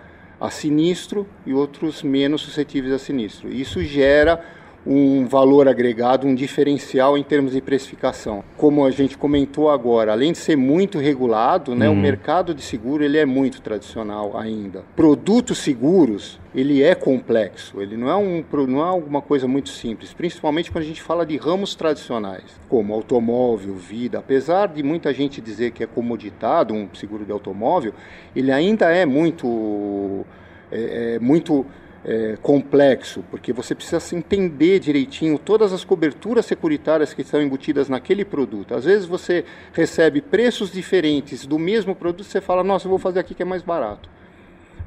a 0.41 0.51
sinistro 0.51 1.27
e 1.45 1.53
outros 1.53 2.01
menos 2.01 2.43
suscetíveis 2.43 2.95
a 2.95 2.99
sinistro. 3.01 3.53
Isso 3.53 3.83
gera 3.83 4.41
um 4.87 5.27
valor 5.27 5.67
agregado, 5.67 6.27
um 6.27 6.35
diferencial 6.35 7.19
em 7.19 7.25
termos 7.25 7.53
de 7.53 7.61
precificação. 7.61 8.45
Como 8.57 8.87
a 8.87 8.91
gente 8.91 9.19
comentou 9.19 9.69
agora, 9.69 10.13
além 10.13 10.31
de 10.31 10.39
ser 10.39 10.57
muito 10.57 10.99
regulado, 10.99 11.75
né, 11.75 11.89
uhum. 11.89 11.95
o 11.95 11.99
mercado 11.99 12.55
de 12.55 12.63
seguro 12.63 13.03
ele 13.03 13.19
é 13.19 13.27
muito 13.27 13.61
tradicional 13.61 14.37
ainda. 14.39 14.85
Produtos 14.95 15.59
seguros, 15.59 16.39
ele 16.55 16.83
é 16.83 16.95
complexo, 16.95 17.83
ele 17.83 17.97
não 17.97 18.09
é, 18.09 18.15
um, 18.15 18.45
não 18.69 18.81
é 18.81 18.89
alguma 18.89 19.21
coisa 19.21 19.49
muito 19.49 19.71
simples, 19.71 20.15
principalmente 20.15 20.71
quando 20.71 20.85
a 20.85 20.87
gente 20.87 21.03
fala 21.03 21.27
de 21.27 21.37
ramos 21.37 21.75
tradicionais, 21.75 22.45
como 22.69 22.95
automóvel, 22.95 23.75
vida. 23.75 24.19
Apesar 24.19 24.69
de 24.69 24.85
muita 24.85 25.13
gente 25.13 25.41
dizer 25.41 25.73
que 25.73 25.83
é 25.83 25.87
comoditado 25.87 26.73
um 26.73 26.89
seguro 26.95 27.25
de 27.25 27.33
automóvel, 27.33 27.93
ele 28.37 28.53
ainda 28.53 28.87
é 28.91 29.05
muito... 29.05 30.25
É, 30.71 31.15
é 31.15 31.19
muito 31.21 31.65
é, 32.05 32.37
complexo, 32.41 33.25
porque 33.31 33.53
você 33.53 33.75
precisa 33.75 34.17
entender 34.17 34.79
direitinho 34.79 35.39
todas 35.39 35.73
as 35.73 35.85
coberturas 35.85 36.47
securitárias 36.47 37.13
que 37.13 37.23
estão 37.23 37.43
embutidas 37.43 37.89
naquele 37.89 38.25
produto. 38.25 38.75
Às 38.75 38.85
vezes 38.85 39.07
você 39.07 39.45
recebe 39.73 40.21
preços 40.21 40.71
diferentes 40.71 41.47
do 41.47 41.59
mesmo 41.59 41.95
produto, 41.95 42.25
você 42.25 42.41
fala, 42.41 42.63
nossa, 42.63 42.87
eu 42.87 42.91
vou 42.91 42.99
fazer 42.99 43.21
aqui 43.21 43.35
que 43.35 43.43
é 43.43 43.47
mais 43.47 43.63
barato. 43.63 44.09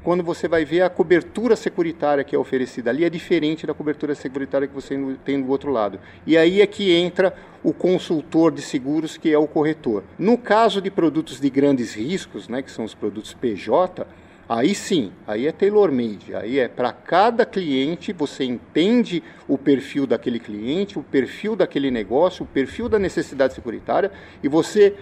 Quando 0.02 0.24
você 0.24 0.48
vai 0.48 0.64
ver 0.64 0.80
a 0.80 0.88
cobertura 0.88 1.54
securitária 1.54 2.24
que 2.24 2.34
é 2.34 2.38
oferecida 2.38 2.88
ali 2.88 3.04
é 3.04 3.10
diferente 3.10 3.66
da 3.66 3.74
cobertura 3.74 4.14
securitária 4.14 4.66
que 4.66 4.74
você 4.74 4.98
tem 5.26 5.42
do 5.42 5.50
outro 5.50 5.70
lado. 5.70 6.00
E 6.26 6.38
aí 6.38 6.62
é 6.62 6.66
que 6.66 6.90
entra 6.90 7.34
o 7.62 7.74
consultor 7.74 8.50
de 8.50 8.62
seguros, 8.62 9.18
que 9.18 9.30
é 9.30 9.36
o 9.38 9.46
corretor. 9.46 10.02
No 10.18 10.38
caso 10.38 10.80
de 10.80 10.90
produtos 10.90 11.38
de 11.38 11.50
grandes 11.50 11.92
riscos, 11.92 12.48
né, 12.48 12.62
que 12.62 12.70
são 12.70 12.86
os 12.86 12.94
produtos 12.94 13.34
PJ, 13.34 14.06
Aí 14.52 14.74
sim, 14.74 15.12
aí 15.28 15.46
é 15.46 15.52
tailor-made, 15.52 16.34
aí 16.34 16.58
é 16.58 16.66
para 16.66 16.92
cada 16.92 17.46
cliente, 17.46 18.12
você 18.12 18.42
entende 18.42 19.22
o 19.46 19.56
perfil 19.56 20.08
daquele 20.08 20.40
cliente, 20.40 20.98
o 20.98 21.04
perfil 21.04 21.54
daquele 21.54 21.88
negócio, 21.88 22.42
o 22.42 22.48
perfil 22.48 22.88
da 22.88 22.98
necessidade 22.98 23.54
securitária 23.54 24.10
e 24.42 24.48
você 24.48 24.96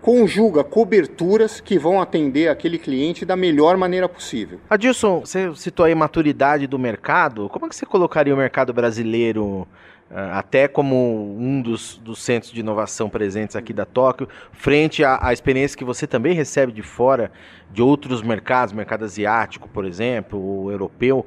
conjuga 0.00 0.62
coberturas 0.62 1.60
que 1.60 1.76
vão 1.80 2.00
atender 2.00 2.46
aquele 2.46 2.78
cliente 2.78 3.24
da 3.24 3.34
melhor 3.34 3.76
maneira 3.76 4.08
possível. 4.08 4.60
Adilson, 4.70 5.18
você 5.18 5.52
citou 5.56 5.84
aí 5.84 5.96
maturidade 5.96 6.68
do 6.68 6.78
mercado. 6.78 7.48
Como 7.48 7.66
é 7.66 7.68
que 7.68 7.74
você 7.74 7.84
colocaria 7.84 8.32
o 8.32 8.36
mercado 8.36 8.72
brasileiro 8.72 9.66
até 10.14 10.68
como 10.68 11.36
um 11.38 11.62
dos, 11.62 11.96
dos, 11.98 12.18
centros 12.22 12.52
de 12.52 12.60
inovação 12.60 13.08
presentes 13.08 13.56
aqui 13.56 13.72
da 13.72 13.84
Tóquio, 13.84 14.28
frente 14.52 15.02
à, 15.02 15.18
à, 15.20 15.32
experiência 15.32 15.76
que 15.76 15.84
você 15.84 16.06
também 16.06 16.34
recebe 16.34 16.70
de 16.70 16.82
fora, 16.82 17.32
de 17.72 17.80
outros 17.80 18.22
mercados, 18.22 18.74
mercado 18.74 19.04
asiático, 19.04 19.68
por 19.68 19.84
exemplo, 19.84 20.38
ou 20.38 20.70
europeu. 20.70 21.26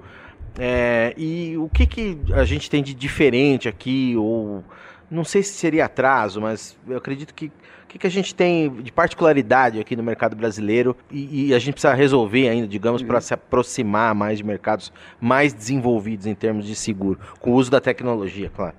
É, 0.57 1.13
e 1.17 1.57
o 1.57 1.67
que, 1.67 1.85
que 1.85 2.17
a 2.33 2.45
gente 2.45 2.69
tem 2.69 2.83
de 2.83 2.93
diferente 2.93 3.67
aqui, 3.67 4.15
ou 4.15 4.63
não 5.09 5.23
sei 5.23 5.43
se 5.43 5.53
seria 5.53 5.85
atraso, 5.85 6.41
mas 6.41 6.77
eu 6.87 6.97
acredito 6.97 7.33
que 7.33 7.51
o 7.83 7.87
que, 7.87 7.99
que 7.99 8.07
a 8.07 8.11
gente 8.11 8.33
tem 8.35 8.69
de 8.81 8.91
particularidade 8.91 9.79
aqui 9.79 9.95
no 9.95 10.03
mercado 10.03 10.35
brasileiro 10.35 10.97
e, 11.09 11.47
e 11.47 11.53
a 11.53 11.59
gente 11.59 11.73
precisa 11.73 11.93
resolver 11.93 12.49
ainda, 12.49 12.67
digamos, 12.67 13.01
para 13.03 13.21
se 13.21 13.33
aproximar 13.33 14.13
mais 14.13 14.39
de 14.39 14.43
mercados 14.43 14.91
mais 15.21 15.53
desenvolvidos 15.53 16.25
em 16.25 16.35
termos 16.35 16.65
de 16.65 16.75
seguro, 16.75 17.19
com 17.39 17.51
o 17.51 17.53
uso 17.53 17.71
da 17.71 17.79
tecnologia, 17.79 18.51
claro. 18.53 18.75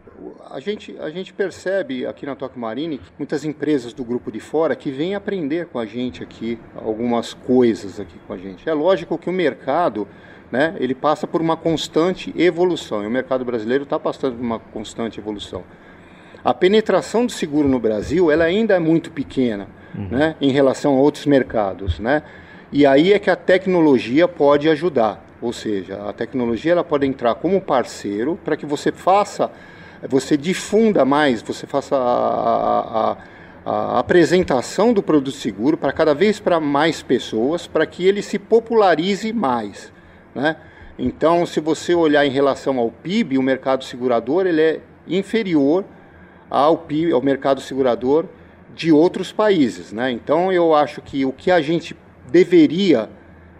A 0.50 0.60
gente, 0.60 0.96
a 0.98 1.08
gente 1.10 1.32
percebe 1.32 2.06
aqui 2.06 2.26
na 2.26 2.34
Tokyo 2.34 2.60
Marine 2.60 3.00
muitas 3.18 3.44
empresas 3.44 3.92
do 3.92 4.04
grupo 4.04 4.30
de 4.32 4.40
fora 4.40 4.74
que 4.74 4.90
vêm 4.90 5.14
aprender 5.14 5.66
com 5.66 5.78
a 5.78 5.86
gente 5.86 6.22
aqui 6.22 6.58
algumas 6.74 7.32
coisas 7.32 8.00
aqui 8.00 8.18
com 8.26 8.32
a 8.32 8.36
gente. 8.38 8.68
É 8.68 8.72
lógico 8.72 9.16
que 9.18 9.30
o 9.30 9.32
mercado 9.32 10.08
né, 10.50 10.74
ele 10.78 10.94
passa 10.94 11.26
por 11.26 11.40
uma 11.40 11.56
constante 11.56 12.32
evolução 12.36 13.02
e 13.02 13.06
o 13.06 13.10
mercado 13.10 13.44
brasileiro 13.44 13.84
está 13.84 13.98
passando 13.98 14.36
por 14.36 14.44
uma 14.44 14.58
constante 14.58 15.18
evolução 15.20 15.64
a 16.46 16.54
penetração 16.54 17.26
do 17.26 17.32
seguro 17.32 17.66
no 17.66 17.80
Brasil 17.80 18.30
ela 18.30 18.44
ainda 18.44 18.76
é 18.76 18.78
muito 18.78 19.10
pequena 19.10 19.66
uhum. 19.92 20.06
né, 20.12 20.36
em 20.40 20.52
relação 20.52 20.96
a 20.96 21.00
outros 21.00 21.26
mercados. 21.26 21.98
Né? 21.98 22.22
E 22.70 22.86
aí 22.86 23.12
é 23.12 23.18
que 23.18 23.28
a 23.28 23.34
tecnologia 23.34 24.28
pode 24.28 24.68
ajudar. 24.68 25.26
Ou 25.42 25.52
seja, 25.52 26.08
a 26.08 26.12
tecnologia 26.12 26.70
ela 26.70 26.84
pode 26.84 27.04
entrar 27.04 27.34
como 27.34 27.60
parceiro 27.60 28.38
para 28.44 28.56
que 28.56 28.64
você 28.64 28.92
faça, 28.92 29.50
você 30.08 30.36
difunda 30.36 31.04
mais, 31.04 31.42
você 31.42 31.66
faça 31.66 31.96
a, 31.96 33.10
a, 33.10 33.16
a 33.64 33.98
apresentação 33.98 34.92
do 34.92 35.02
produto 35.02 35.36
seguro 35.36 35.76
para 35.76 35.92
cada 35.92 36.14
vez 36.14 36.38
para 36.38 36.60
mais 36.60 37.02
pessoas, 37.02 37.66
para 37.66 37.84
que 37.86 38.06
ele 38.06 38.22
se 38.22 38.38
popularize 38.38 39.32
mais. 39.32 39.92
Né? 40.32 40.54
Então, 40.96 41.44
se 41.44 41.58
você 41.58 41.92
olhar 41.92 42.24
em 42.24 42.30
relação 42.30 42.78
ao 42.78 42.88
PIB, 42.88 43.36
o 43.36 43.42
mercado 43.42 43.82
segurador 43.82 44.46
ele 44.46 44.62
é 44.62 44.80
inferior 45.08 45.84
ao 46.48 46.78
PIB, 46.78 47.12
ao 47.12 47.22
mercado 47.22 47.60
segurador 47.60 48.26
de 48.74 48.92
outros 48.92 49.32
países, 49.32 49.92
né? 49.92 50.10
Então 50.10 50.52
eu 50.52 50.74
acho 50.74 51.00
que 51.00 51.24
o 51.24 51.32
que 51.32 51.50
a 51.50 51.60
gente 51.60 51.96
deveria, 52.30 53.08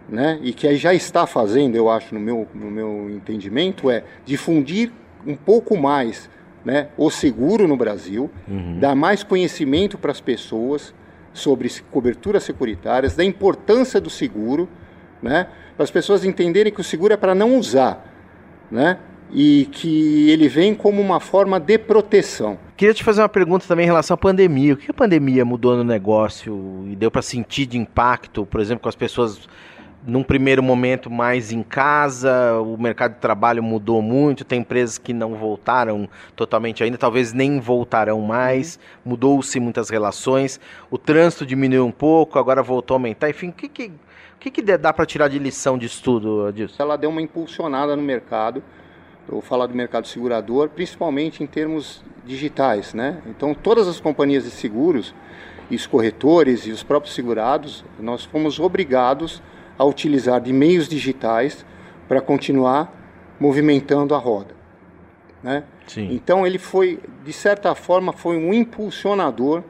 né, 0.09 0.39
e 0.43 0.53
que 0.53 0.77
já 0.77 0.93
está 0.93 1.27
fazendo, 1.27 1.75
eu 1.75 1.91
acho 1.91 2.15
no 2.15 2.21
meu 2.21 2.47
no 2.55 2.71
meu 2.71 3.11
entendimento 3.11 3.91
é 3.91 4.05
difundir 4.25 4.93
um 5.27 5.35
pouco 5.35 5.77
mais, 5.77 6.29
né, 6.65 6.89
o 6.97 7.11
seguro 7.11 7.67
no 7.67 7.77
Brasil, 7.77 8.31
uhum. 8.47 8.79
dar 8.79 8.95
mais 8.95 9.25
conhecimento 9.25 9.99
para 9.99 10.13
as 10.13 10.21
pessoas 10.21 10.95
sobre 11.33 11.69
coberturas 11.91 12.45
securitárias, 12.45 13.17
da 13.17 13.25
importância 13.25 14.01
do 14.01 14.11
seguro, 14.11 14.69
né, 15.21 15.49
para 15.77 15.85
as 15.85 15.91
pessoas 15.91 16.25
entenderem 16.25 16.73
que 16.73 16.81
o 16.81 16.85
seguro 16.85 17.13
é 17.13 17.17
para 17.17 17.35
não 17.35 17.59
usar, 17.59 18.05
né? 18.71 18.99
E 19.33 19.69
que 19.73 20.31
ele 20.31 20.49
vem 20.49 20.75
como 20.75 21.01
uma 21.01 21.21
forma 21.21 21.59
de 21.59 21.79
proteção. 21.79 22.59
Queria 22.77 22.95
te 22.95 23.03
fazer 23.03 23.23
uma 23.23 23.29
pergunta 23.29 23.67
também 23.67 23.85
em 23.85 23.89
relação 23.89 24.15
à 24.15 24.19
pandemia. 24.19 24.75
O 24.75 24.77
que 24.77 24.91
a 24.91 24.95
pandemia 24.95 25.45
mudou 25.45 25.77
no 25.77 25.85
negócio 25.85 26.85
e 26.91 26.97
deu 26.97 27.11
para 27.11 27.23
sentir 27.23 27.67
de 27.67 27.79
impacto, 27.79 28.47
por 28.47 28.61
exemplo, 28.61 28.83
com 28.83 28.89
as 28.89 28.95
pessoas 28.95 29.49
num 30.07 30.23
primeiro 30.23 30.63
momento 30.63 31.11
mais 31.11 31.51
em 31.51 31.65
casa, 31.65 32.61
o 32.61 32.77
mercado 32.77 33.15
de 33.15 33.19
trabalho 33.19 33.63
mudou 33.63 34.01
muito, 34.01 34.45
tem 34.45 34.61
empresas 34.61 34.99
que 34.99 35.13
não 35.13 35.35
voltaram 35.35 36.09
totalmente 36.37 36.85
ainda, 36.85 36.97
talvez 36.97 37.33
nem 37.33 37.59
voltarão 37.59 38.21
mais, 38.21 38.77
uhum. 38.77 39.11
mudou-se 39.11 39.59
muitas 39.59 39.91
relações, 39.91 40.61
o 40.91 40.97
trânsito 40.97 41.45
diminuiu 41.45 41.85
um 41.85 41.91
pouco, 41.91 42.39
agora 42.39 42.63
voltou 42.63 42.95
a 42.95 42.97
aumentar, 42.97 43.29
enfim, 43.29 43.49
o 43.49 43.53
que, 43.53 43.69
que, 43.69 43.91
que, 44.39 44.51
que 44.51 44.63
dá 44.63 44.93
para 44.93 45.05
tirar 45.05 45.27
de 45.27 45.41
lição 45.41 45.77
disso 45.77 46.01
tudo, 46.05 46.53
disso? 46.53 46.81
Ela 46.81 46.97
deu 46.97 47.11
uma 47.11 47.21
impulsionada 47.21 47.97
no 47.97 48.03
mercado, 48.03 48.63
vou 49.35 49.43
falar 49.43 49.67
do 49.67 49.75
mercado 49.75 50.07
segurador, 50.07 50.69
principalmente 50.69 51.43
em 51.43 51.47
termos 51.47 52.03
digitais, 52.25 52.95
né? 52.95 53.23
Então, 53.27 53.55
todas 53.55 53.89
as 53.89 54.01
companhias 54.01 54.45
de 54.45 54.51
seguros, 54.51 55.15
e 55.71 55.77
os 55.77 55.87
corretores 55.87 56.67
e 56.67 56.71
os 56.71 56.83
próprios 56.83 57.15
segurados, 57.15 57.85
nós 57.99 58.25
fomos 58.25 58.59
obrigados 58.61 59.43
a 59.79 59.85
utilizar 59.85 60.41
de 60.41 60.53
meios 60.53 60.89
digitais 60.89 61.65
para 62.09 62.21
continuar 62.21 62.93
movimentando 63.39 64.15
a 64.15 64.19
roda, 64.19 64.55
né? 65.43 65.65
Sim. 65.87 66.09
Então, 66.13 66.47
ele 66.47 66.59
foi, 66.59 67.01
de 67.25 67.33
certa 67.33 67.75
forma, 67.75 68.13
foi 68.13 68.37
um 68.37 68.53
impulsionador 68.53 69.63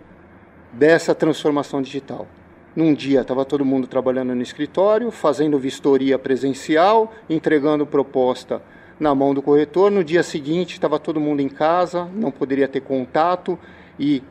dessa 0.73 1.15
transformação 1.15 1.83
digital. 1.83 2.27
Num 2.75 2.93
dia 2.93 3.23
estava 3.23 3.45
todo 3.45 3.65
mundo 3.65 3.87
trabalhando 3.87 4.35
no 4.35 4.43
escritório, 4.43 5.11
fazendo 5.11 5.59
vistoria 5.59 6.19
presencial, 6.19 7.13
entregando 7.29 7.87
proposta 7.87 8.63
na 8.99 9.15
mão 9.15 9.35
do 9.35 9.43
corretor. 9.43 9.91
No 9.91 10.03
dia 10.03 10.23
seguinte 10.23 10.75
estava 10.75 10.99
todo 10.99 11.21
mundo 11.21 11.41
em 11.41 11.49
casa, 11.49 12.09
não 12.15 12.31
poderia 12.31 12.69
ter 12.69 12.81
contato 12.81 13.59
e 13.99 14.23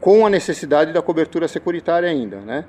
com 0.00 0.24
a 0.26 0.30
necessidade 0.30 0.92
da 0.92 1.02
cobertura 1.02 1.46
securitária 1.46 2.08
ainda, 2.08 2.38
né? 2.38 2.64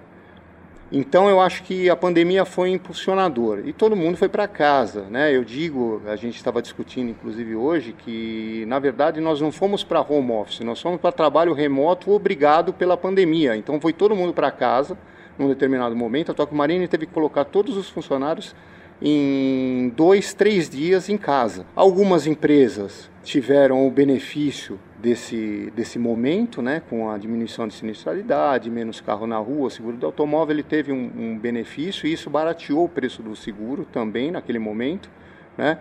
Então 0.94 1.30
eu 1.30 1.40
acho 1.40 1.64
que 1.64 1.90
a 1.90 1.96
pandemia 1.96 2.44
foi 2.44 2.70
impulsionador 2.70 3.62
e 3.66 3.72
todo 3.72 3.96
mundo 3.96 4.18
foi 4.18 4.28
para 4.28 4.46
casa, 4.46 5.04
né? 5.04 5.34
Eu 5.34 5.42
digo, 5.42 6.02
a 6.06 6.18
gente 6.18 6.36
estava 6.36 6.62
discutindo 6.62 7.10
inclusive 7.10 7.56
hoje 7.56 7.94
que 7.94 8.66
na 8.68 8.78
verdade 8.78 9.22
nós 9.22 9.40
não 9.40 9.54
fomos 9.54 9.86
para 9.86 10.02
home 10.02 10.32
office, 10.32 10.60
nós 10.60 10.82
fomos 10.82 11.00
para 11.00 11.14
trabalho 11.14 11.54
remoto 11.54 12.12
obrigado 12.12 12.74
pela 12.74 12.98
pandemia. 12.98 13.56
Então 13.56 13.80
foi 13.80 13.94
todo 13.94 14.14
mundo 14.14 14.34
para 14.34 14.52
casa 14.52 14.98
num 15.40 15.48
determinado 15.48 15.96
momento. 15.96 16.32
A 16.32 16.34
Toque 16.34 16.54
Marine 16.54 16.86
teve 16.90 17.06
que 17.06 17.14
colocar 17.14 17.46
todos 17.46 17.78
os 17.78 17.90
funcionários 17.90 18.54
em 19.02 19.90
dois, 19.96 20.34
três 20.34 20.70
dias 20.70 21.10
em 21.10 21.18
casa. 21.18 21.66
Algumas 21.76 22.28
empresas 22.28 23.10
tiveram 23.24 23.88
o 23.88 23.92
benefício 23.92 24.80
desse, 25.00 25.72
desse 25.76 25.98
momento, 25.98 26.62
né, 26.62 26.82
com 26.90 27.10
a 27.10 27.18
diminuição 27.18 27.68
de 27.68 27.74
sinistralidade, 27.74 28.70
menos 28.70 29.02
carro 29.02 29.26
na 29.26 29.38
rua, 29.38 29.68
o 29.68 29.70
seguro 29.70 29.98
do 29.98 30.06
automóvel 30.06 30.56
ele 30.56 30.64
teve 30.64 30.92
um, 30.92 31.12
um 31.18 31.40
benefício 31.40 32.08
e 32.08 32.14
isso 32.14 32.30
barateou 32.30 32.86
o 32.86 32.90
preço 32.90 33.24
do 33.24 33.36
seguro 33.36 33.86
também 33.92 34.32
naquele 34.32 34.60
momento. 34.60 35.10
Né? 35.58 35.80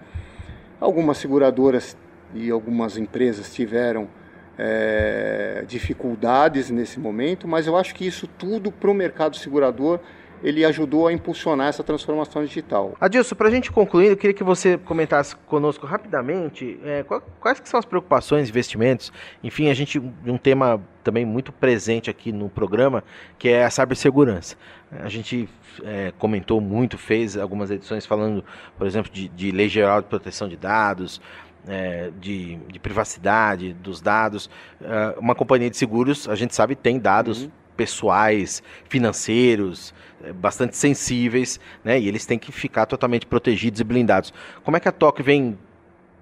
Algumas 0.80 1.18
seguradoras 1.18 1.96
e 2.34 2.50
algumas 2.50 2.96
empresas 2.96 3.52
tiveram 3.52 4.08
é, 4.56 5.64
dificuldades 5.66 6.70
nesse 6.70 6.98
momento, 6.98 7.46
mas 7.46 7.66
eu 7.66 7.76
acho 7.76 7.94
que 7.94 8.06
isso 8.06 8.26
tudo 8.26 8.70
para 8.70 8.90
o 8.90 8.94
mercado 8.94 9.36
segurador 9.36 10.00
ele 10.42 10.64
ajudou 10.64 11.06
a 11.06 11.12
impulsionar 11.12 11.68
essa 11.68 11.82
transformação 11.82 12.44
digital. 12.44 12.94
Adilson, 13.00 13.34
para 13.34 13.48
a 13.48 13.50
gente 13.50 13.70
concluir, 13.70 14.08
eu 14.08 14.16
queria 14.16 14.34
que 14.34 14.44
você 14.44 14.78
comentasse 14.78 15.36
conosco 15.46 15.86
rapidamente 15.86 16.78
é, 16.84 17.04
quais 17.38 17.60
que 17.60 17.68
são 17.68 17.78
as 17.78 17.84
preocupações, 17.84 18.48
investimentos, 18.48 19.12
enfim, 19.42 19.68
a 19.68 19.74
gente 19.74 19.98
um 20.26 20.38
tema 20.38 20.82
também 21.02 21.24
muito 21.24 21.52
presente 21.52 22.10
aqui 22.10 22.32
no 22.32 22.48
programa, 22.48 23.02
que 23.38 23.48
é 23.48 23.64
a 23.64 23.70
cibersegurança. 23.70 24.56
A 24.90 25.08
gente 25.08 25.48
é, 25.84 26.12
comentou 26.18 26.60
muito, 26.60 26.98
fez 26.98 27.36
algumas 27.36 27.70
edições 27.70 28.04
falando, 28.04 28.44
por 28.76 28.86
exemplo, 28.86 29.10
de, 29.10 29.28
de 29.28 29.50
lei 29.50 29.68
geral 29.68 30.02
de 30.02 30.08
proteção 30.08 30.48
de 30.48 30.56
dados, 30.56 31.20
é, 31.66 32.10
de, 32.18 32.56
de, 32.56 32.78
privacidade 32.78 33.72
dos 33.74 34.00
dados. 34.00 34.50
É, 34.82 35.18
uma 35.18 35.34
companhia 35.34 35.70
de 35.70 35.76
seguros, 35.76 36.28
a 36.28 36.34
gente 36.34 36.54
sabe, 36.54 36.74
tem 36.74 36.98
dados 36.98 37.44
uhum 37.44 37.50
pessoais, 37.76 38.62
financeiros, 38.88 39.94
eh, 40.22 40.32
bastante 40.32 40.76
sensíveis, 40.76 41.58
né? 41.84 41.98
E 41.98 42.08
eles 42.08 42.26
têm 42.26 42.38
que 42.38 42.52
ficar 42.52 42.86
totalmente 42.86 43.26
protegidos 43.26 43.80
e 43.80 43.84
blindados. 43.84 44.32
Como 44.62 44.76
é 44.76 44.80
que 44.80 44.88
a 44.88 44.92
TOC 44.92 45.22
vem 45.22 45.58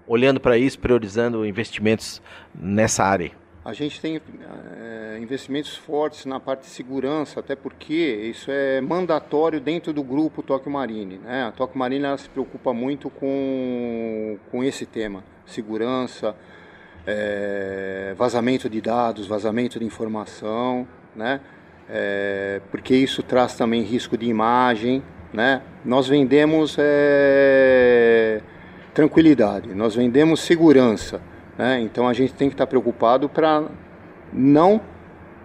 olhando 0.07 0.41
para 0.41 0.57
isso, 0.57 0.79
priorizando 0.79 1.45
investimentos 1.45 2.23
nessa 2.55 3.05
área? 3.05 3.33
A 3.65 3.75
gente 3.75 4.01
tem 4.01 4.17
é, 4.17 5.19
investimentos 5.21 5.77
fortes 5.77 6.25
na 6.25 6.41
parte 6.41 6.63
de 6.63 6.69
segurança, 6.69 7.41
até 7.41 7.55
porque 7.55 7.93
isso 7.95 8.51
é 8.51 8.81
mandatório 8.81 9.61
dentro 9.61 9.93
do 9.93 10.03
grupo 10.03 10.43
Tóquio 10.43 10.73
Marine. 10.73 11.19
Né? 11.19 11.45
A 11.45 11.53
Tóquio 11.53 11.79
Marine 11.79 12.17
se 12.17 12.31
preocupa 12.31 12.73
muito 12.73 13.11
com, 13.11 14.39
com 14.51 14.65
esse 14.65 14.87
tema, 14.87 15.23
segurança, 15.45 16.35
é, 17.07 18.15
vazamento 18.17 18.71
de 18.71 18.81
dados, 18.81 19.27
vazamento 19.27 19.79
de 19.79 19.85
informação 19.85 20.89
né? 21.15 21.41
É, 21.89 22.61
porque 22.71 22.95
isso 22.95 23.23
traz 23.23 23.55
também 23.55 23.83
risco 23.83 24.17
de 24.17 24.27
imagem, 24.27 25.03
né? 25.33 25.63
Nós 25.85 26.07
vendemos 26.07 26.77
é, 26.79 28.41
tranquilidade, 28.93 29.75
nós 29.75 29.95
vendemos 29.95 30.41
segurança, 30.41 31.21
né? 31.57 31.81
Então 31.81 32.07
a 32.07 32.13
gente 32.13 32.35
tem 32.35 32.49
que 32.49 32.55
estar 32.55 32.67
preocupado 32.67 33.29
para 33.29 33.65
não 34.33 34.81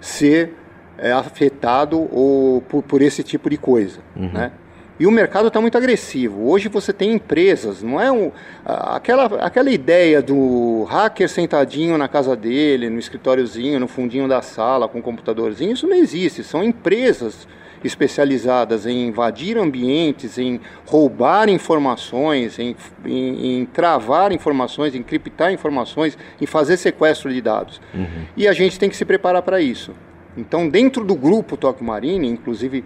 ser 0.01 0.53
é, 0.97 1.11
afetado 1.11 2.07
ou 2.11 2.61
por, 2.61 2.83
por, 2.83 3.01
esse 3.01 3.23
tipo 3.23 3.49
de 3.49 3.57
coisa, 3.57 3.99
uhum. 4.15 4.31
né? 4.31 4.51
E 4.99 5.07
o 5.07 5.11
mercado 5.11 5.47
está 5.47 5.59
muito 5.59 5.77
agressivo. 5.77 6.49
Hoje 6.49 6.69
você 6.69 6.93
tem 6.93 7.13
empresas, 7.13 7.81
não 7.81 7.99
é 7.99 8.11
um, 8.11 8.31
aquela, 8.63 9.25
aquela 9.43 9.71
ideia 9.71 10.21
do 10.21 10.83
hacker 10.83 11.27
sentadinho 11.27 11.97
na 11.97 12.07
casa 12.07 12.35
dele, 12.35 12.89
no 12.89 12.99
escritóriozinho, 12.99 13.79
no 13.79 13.87
fundinho 13.87 14.27
da 14.27 14.41
sala, 14.41 14.87
com 14.87 14.99
um 14.99 15.01
computadorzinho, 15.01 15.73
isso 15.73 15.87
não 15.87 15.95
existe. 15.95 16.43
São 16.43 16.63
empresas 16.63 17.47
especializadas 17.83 18.85
em 18.85 19.07
invadir 19.07 19.57
ambientes, 19.57 20.37
em 20.37 20.61
roubar 20.85 21.49
informações, 21.49 22.57
em, 22.57 22.75
em, 23.05 23.61
em 23.61 23.65
travar 23.65 24.31
informações, 24.31 24.95
em 24.95 25.03
criptar 25.03 25.51
informações, 25.51 26.17
em 26.39 26.45
fazer 26.45 26.77
sequestro 26.77 27.33
de 27.33 27.41
dados. 27.41 27.81
Uhum. 27.93 28.25
E 28.37 28.47
a 28.47 28.53
gente 28.53 28.79
tem 28.79 28.89
que 28.89 28.95
se 28.95 29.03
preparar 29.03 29.41
para 29.41 29.59
isso. 29.59 29.91
Então, 30.37 30.69
dentro 30.69 31.03
do 31.03 31.15
grupo 31.15 31.57
Tóquio 31.57 31.85
Marine, 31.85 32.27
inclusive 32.27 32.83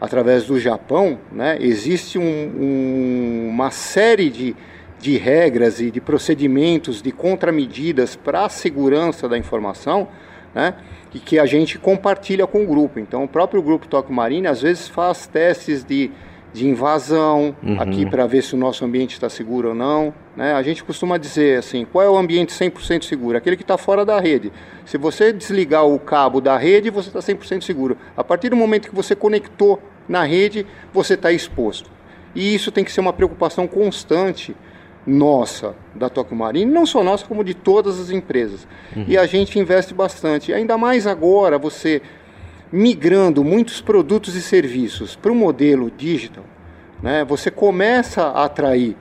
através 0.00 0.44
do 0.44 0.58
Japão, 0.58 1.18
né, 1.32 1.56
existe 1.60 2.18
um, 2.18 2.22
um, 2.22 3.48
uma 3.48 3.70
série 3.70 4.28
de, 4.28 4.56
de 5.00 5.16
regras 5.16 5.80
e 5.80 5.90
de 5.90 6.00
procedimentos, 6.00 7.00
de 7.00 7.10
contramedidas 7.10 8.14
para 8.16 8.44
a 8.44 8.48
segurança 8.48 9.28
da 9.28 9.38
informação, 9.38 10.08
né, 10.54 10.74
e 11.14 11.18
que 11.18 11.38
a 11.38 11.46
gente 11.46 11.78
compartilha 11.78 12.46
com 12.46 12.62
o 12.62 12.66
grupo. 12.66 12.98
Então, 12.98 13.24
o 13.24 13.28
próprio 13.28 13.62
grupo 13.62 13.86
Toque 13.86 14.12
Marine 14.12 14.46
às 14.46 14.62
vezes 14.62 14.88
faz 14.88 15.26
testes 15.26 15.82
de 15.82 16.10
de 16.52 16.66
invasão 16.66 17.54
uhum. 17.62 17.80
aqui 17.80 18.06
para 18.06 18.26
ver 18.26 18.42
se 18.42 18.54
o 18.54 18.58
nosso 18.58 18.84
ambiente 18.84 19.12
está 19.12 19.28
seguro 19.28 19.70
ou 19.70 19.74
não. 19.74 20.12
Né? 20.36 20.52
A 20.52 20.62
gente 20.62 20.82
costuma 20.82 21.18
dizer 21.18 21.58
assim, 21.58 21.84
qual 21.84 22.04
é 22.04 22.08
o 22.08 22.16
ambiente 22.16 22.52
100% 22.52 23.04
seguro? 23.04 23.36
Aquele 23.36 23.56
que 23.56 23.62
está 23.62 23.76
fora 23.76 24.04
da 24.04 24.18
rede. 24.18 24.52
Se 24.84 24.96
você 24.96 25.32
desligar 25.32 25.86
o 25.86 25.98
cabo 25.98 26.40
da 26.40 26.56
rede, 26.56 26.90
você 26.90 27.08
está 27.08 27.20
100% 27.20 27.62
seguro. 27.62 27.96
A 28.16 28.24
partir 28.24 28.48
do 28.48 28.56
momento 28.56 28.88
que 28.88 28.94
você 28.94 29.14
conectou 29.14 29.80
na 30.08 30.22
rede, 30.24 30.66
você 30.92 31.14
está 31.14 31.30
exposto. 31.32 31.90
E 32.34 32.54
isso 32.54 32.70
tem 32.70 32.84
que 32.84 32.92
ser 32.92 33.00
uma 33.00 33.12
preocupação 33.12 33.66
constante 33.66 34.54
nossa, 35.06 35.74
da 35.94 36.08
Tóquio 36.08 36.36
Marine, 36.36 36.70
não 36.70 36.84
só 36.84 37.02
nossa, 37.02 37.24
como 37.24 37.44
de 37.44 37.54
todas 37.54 38.00
as 38.00 38.10
empresas. 38.10 38.66
Uhum. 38.94 39.04
E 39.06 39.16
a 39.16 39.24
gente 39.24 39.58
investe 39.58 39.94
bastante. 39.94 40.52
Ainda 40.52 40.76
mais 40.76 41.06
agora, 41.06 41.58
você 41.58 42.02
migrando 42.72 43.44
muitos 43.44 43.80
produtos 43.80 44.34
e 44.34 44.42
serviços 44.42 45.14
para 45.16 45.30
o 45.30 45.34
modelo 45.34 45.90
digital, 45.90 46.44
né, 47.02 47.24
você 47.24 47.50
começa 47.50 48.22
a 48.22 48.44
atrair 48.44 48.96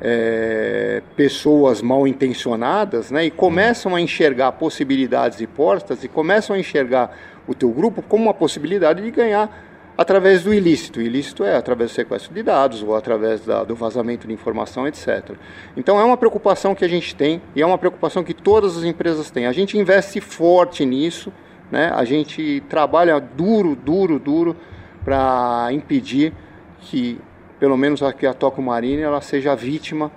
é, 0.00 1.02
pessoas 1.16 1.80
mal 1.80 2.06
intencionadas 2.06 3.10
né, 3.10 3.26
e 3.26 3.30
começam 3.30 3.94
a 3.94 4.00
enxergar 4.00 4.52
possibilidades 4.52 5.40
e 5.40 5.46
portas 5.46 6.04
e 6.04 6.08
começam 6.08 6.54
a 6.56 6.58
enxergar 6.58 7.16
o 7.46 7.54
teu 7.54 7.70
grupo 7.70 8.02
como 8.02 8.24
uma 8.24 8.34
possibilidade 8.34 9.02
de 9.02 9.10
ganhar 9.10 9.50
através 9.96 10.42
do 10.42 10.52
ilícito. 10.52 10.98
O 10.98 11.02
ilícito 11.02 11.44
é 11.44 11.56
através 11.56 11.90
do 11.90 11.94
sequestro 11.94 12.34
de 12.34 12.42
dados 12.42 12.82
ou 12.82 12.96
através 12.96 13.44
da, 13.44 13.64
do 13.64 13.74
vazamento 13.74 14.26
de 14.26 14.32
informação, 14.32 14.86
etc. 14.86 15.32
Então 15.76 15.98
é 16.00 16.04
uma 16.04 16.16
preocupação 16.16 16.74
que 16.74 16.84
a 16.84 16.88
gente 16.88 17.14
tem 17.14 17.40
e 17.54 17.62
é 17.62 17.66
uma 17.66 17.78
preocupação 17.78 18.24
que 18.24 18.34
todas 18.34 18.76
as 18.76 18.84
empresas 18.84 19.30
têm. 19.30 19.46
A 19.46 19.52
gente 19.52 19.78
investe 19.78 20.20
forte 20.20 20.84
nisso 20.84 21.32
né? 21.74 21.90
A 21.92 22.04
gente 22.04 22.62
trabalha 22.68 23.18
duro, 23.18 23.74
duro, 23.74 24.20
duro 24.20 24.56
para 25.04 25.70
impedir 25.72 26.32
que, 26.78 27.20
pelo 27.58 27.76
menos 27.76 28.00
aqui 28.00 28.28
a 28.28 28.32
Toco 28.32 28.62
Marine, 28.62 29.02
ela 29.02 29.20
seja 29.20 29.56
vítima 29.56 30.12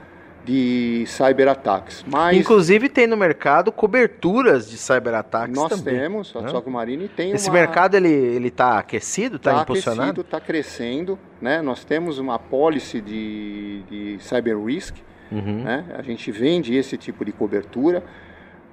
de 0.45 1.03
cyberataques. 1.07 2.05
Mas 2.07 2.37
inclusive 2.37 2.87
tem 2.87 3.07
no 3.07 3.17
mercado 3.17 3.71
coberturas 3.71 4.69
de 4.69 4.77
cyberataques 4.77 5.57
nós 5.57 5.67
também. 5.67 5.95
Nós 5.95 6.03
temos, 6.03 6.35
a 6.35 6.41
né? 6.41 6.51
Toco 6.51 6.69
Marine 6.69 7.07
tem 7.07 7.31
Esse 7.31 7.49
uma... 7.49 7.55
mercado 7.55 7.95
ele 7.95 8.07
ele 8.07 8.49
está 8.49 8.77
aquecido, 8.77 9.37
está 9.37 9.55
tá 9.55 9.61
impulsionado? 9.63 10.11
aquecido, 10.11 10.21
está 10.21 10.39
crescendo, 10.39 11.17
né? 11.41 11.59
Nós 11.59 11.83
temos 11.83 12.19
uma 12.19 12.37
policy 12.37 13.01
de, 13.01 13.81
de 13.89 14.17
cyber 14.19 14.63
risk, 14.63 14.95
uhum. 15.31 15.63
né? 15.63 15.85
A 15.97 16.03
gente 16.03 16.31
vende 16.31 16.75
esse 16.75 16.97
tipo 16.97 17.25
de 17.25 17.31
cobertura. 17.31 18.03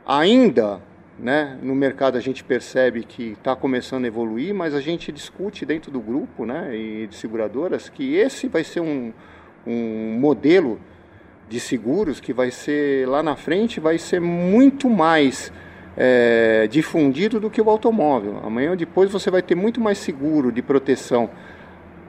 Ainda 0.07 0.83
né? 1.19 1.59
No 1.63 1.75
mercado 1.75 2.19
a 2.19 2.21
gente 2.21 2.43
percebe 2.43 3.05
que 3.05 3.33
está 3.33 3.55
começando 3.55 4.05
a 4.05 4.09
evoluir, 4.09 4.55
mas 4.55 4.75
a 4.75 4.81
gente 4.81 5.13
discute 5.13 5.65
dentro 5.65 5.91
do 5.91 6.01
grupo 6.01 6.45
né, 6.45 6.77
e 6.77 7.07
de 7.07 7.15
seguradoras 7.15 7.89
que 7.89 8.17
esse 8.17 8.49
vai 8.49 8.65
ser 8.65 8.81
um, 8.81 9.13
um 9.67 10.19
modelo 10.19 10.81
de 11.49 11.61
seguros 11.61 12.21
que 12.21 12.33
vai 12.33 12.51
ser 12.51 13.07
lá 13.09 13.23
na 13.23 13.37
frente 13.37 13.79
vai 13.79 13.99
ser 13.99 14.21
muito 14.21 14.89
mais 14.89 15.53
é, 15.97 16.67
difundido 16.71 17.39
do 17.39 17.51
que 17.51 17.61
o 17.61 17.71
automóvel. 17.71 18.41
Amanhã 18.43 18.71
ou 18.71 18.77
depois 18.77 19.11
você 19.11 19.31
vai 19.31 19.43
ter 19.43 19.55
muito 19.55 19.81
mais 19.81 19.99
seguro 19.99 20.51
de 20.51 20.63
proteção 20.63 21.31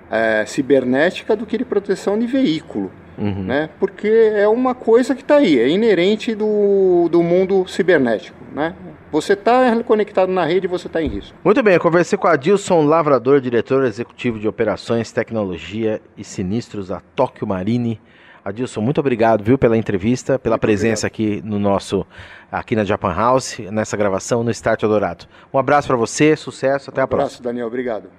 é, 0.10 0.46
cibernética 0.46 1.36
do 1.36 1.46
que 1.46 1.58
de 1.58 1.66
proteção 1.66 2.18
de 2.18 2.26
veículo. 2.26 2.92
Uhum. 3.18 3.44
Né? 3.44 3.70
Porque 3.80 4.08
é 4.08 4.48
uma 4.48 4.76
coisa 4.76 5.16
que 5.16 5.22
está 5.22 5.38
aí, 5.38 5.60
é 5.60 5.70
inerente 5.70 6.36
do, 6.36 7.08
do 7.10 7.24
mundo 7.24 7.66
cibernético. 7.68 8.38
Né? 8.54 8.74
Você 9.16 9.32
está 9.32 9.82
conectado 9.82 10.30
na 10.30 10.44
rede 10.44 10.66
e 10.66 10.68
você 10.68 10.88
está 10.88 11.02
em 11.02 11.08
risco. 11.08 11.38
Muito 11.42 11.64
bem, 11.64 11.76
eu 11.76 11.80
conversei 11.80 12.18
com 12.18 12.28
Adilson 12.28 12.86
Lavrador, 12.86 13.40
diretor 13.40 13.86
executivo 13.86 14.38
de 14.38 14.46
operações, 14.46 15.10
tecnologia 15.10 16.02
e 16.18 16.24
sinistros 16.26 16.90
da 16.90 17.00
Tóquio 17.16 17.48
Marine. 17.48 17.98
Adilson, 18.46 18.80
muito 18.80 19.00
obrigado, 19.00 19.44
viu, 19.44 19.58
pela 19.58 19.76
entrevista, 19.76 20.38
pela 20.38 20.54
muito 20.54 20.62
presença 20.62 21.08
obrigado. 21.08 21.40
aqui 21.40 21.42
no 21.44 21.58
nosso, 21.58 22.06
aqui 22.52 22.76
na 22.76 22.84
Japan 22.84 23.12
House, 23.12 23.58
nessa 23.72 23.98
gravação 23.98 24.44
no 24.44 24.52
Start 24.52 24.84
Eldorado. 24.84 25.26
Um 25.52 25.58
abraço 25.58 25.88
para 25.88 25.98
você, 25.98 26.36
sucesso, 26.36 26.92
até 26.92 27.02
um 27.02 27.06
a 27.06 27.08
próxima. 27.08 27.24
Um 27.24 27.26
abraço, 27.26 27.44
Daniel, 27.44 27.66
obrigado. 27.66 28.10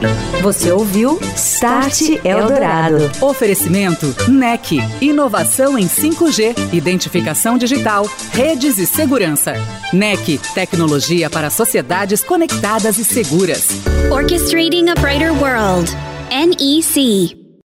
Você 0.42 0.72
ouviu 0.72 1.16
Start 1.36 2.02
Eldorado. 2.24 2.96
Oferecimento 3.20 4.06
NEC, 4.28 4.80
inovação 5.00 5.78
em 5.78 5.86
5G, 5.86 6.74
identificação 6.74 7.56
digital, 7.56 8.04
redes 8.32 8.78
e 8.78 8.86
segurança. 8.86 9.54
NEC, 9.92 10.40
tecnologia 10.54 11.30
para 11.30 11.50
sociedades 11.50 12.24
conectadas 12.24 12.98
e 12.98 13.04
seguras. 13.04 13.68
Orchestrating 14.10 14.88
a 14.88 14.94
Brighter 15.00 15.32
World, 15.40 15.88
NEC. 16.30 17.45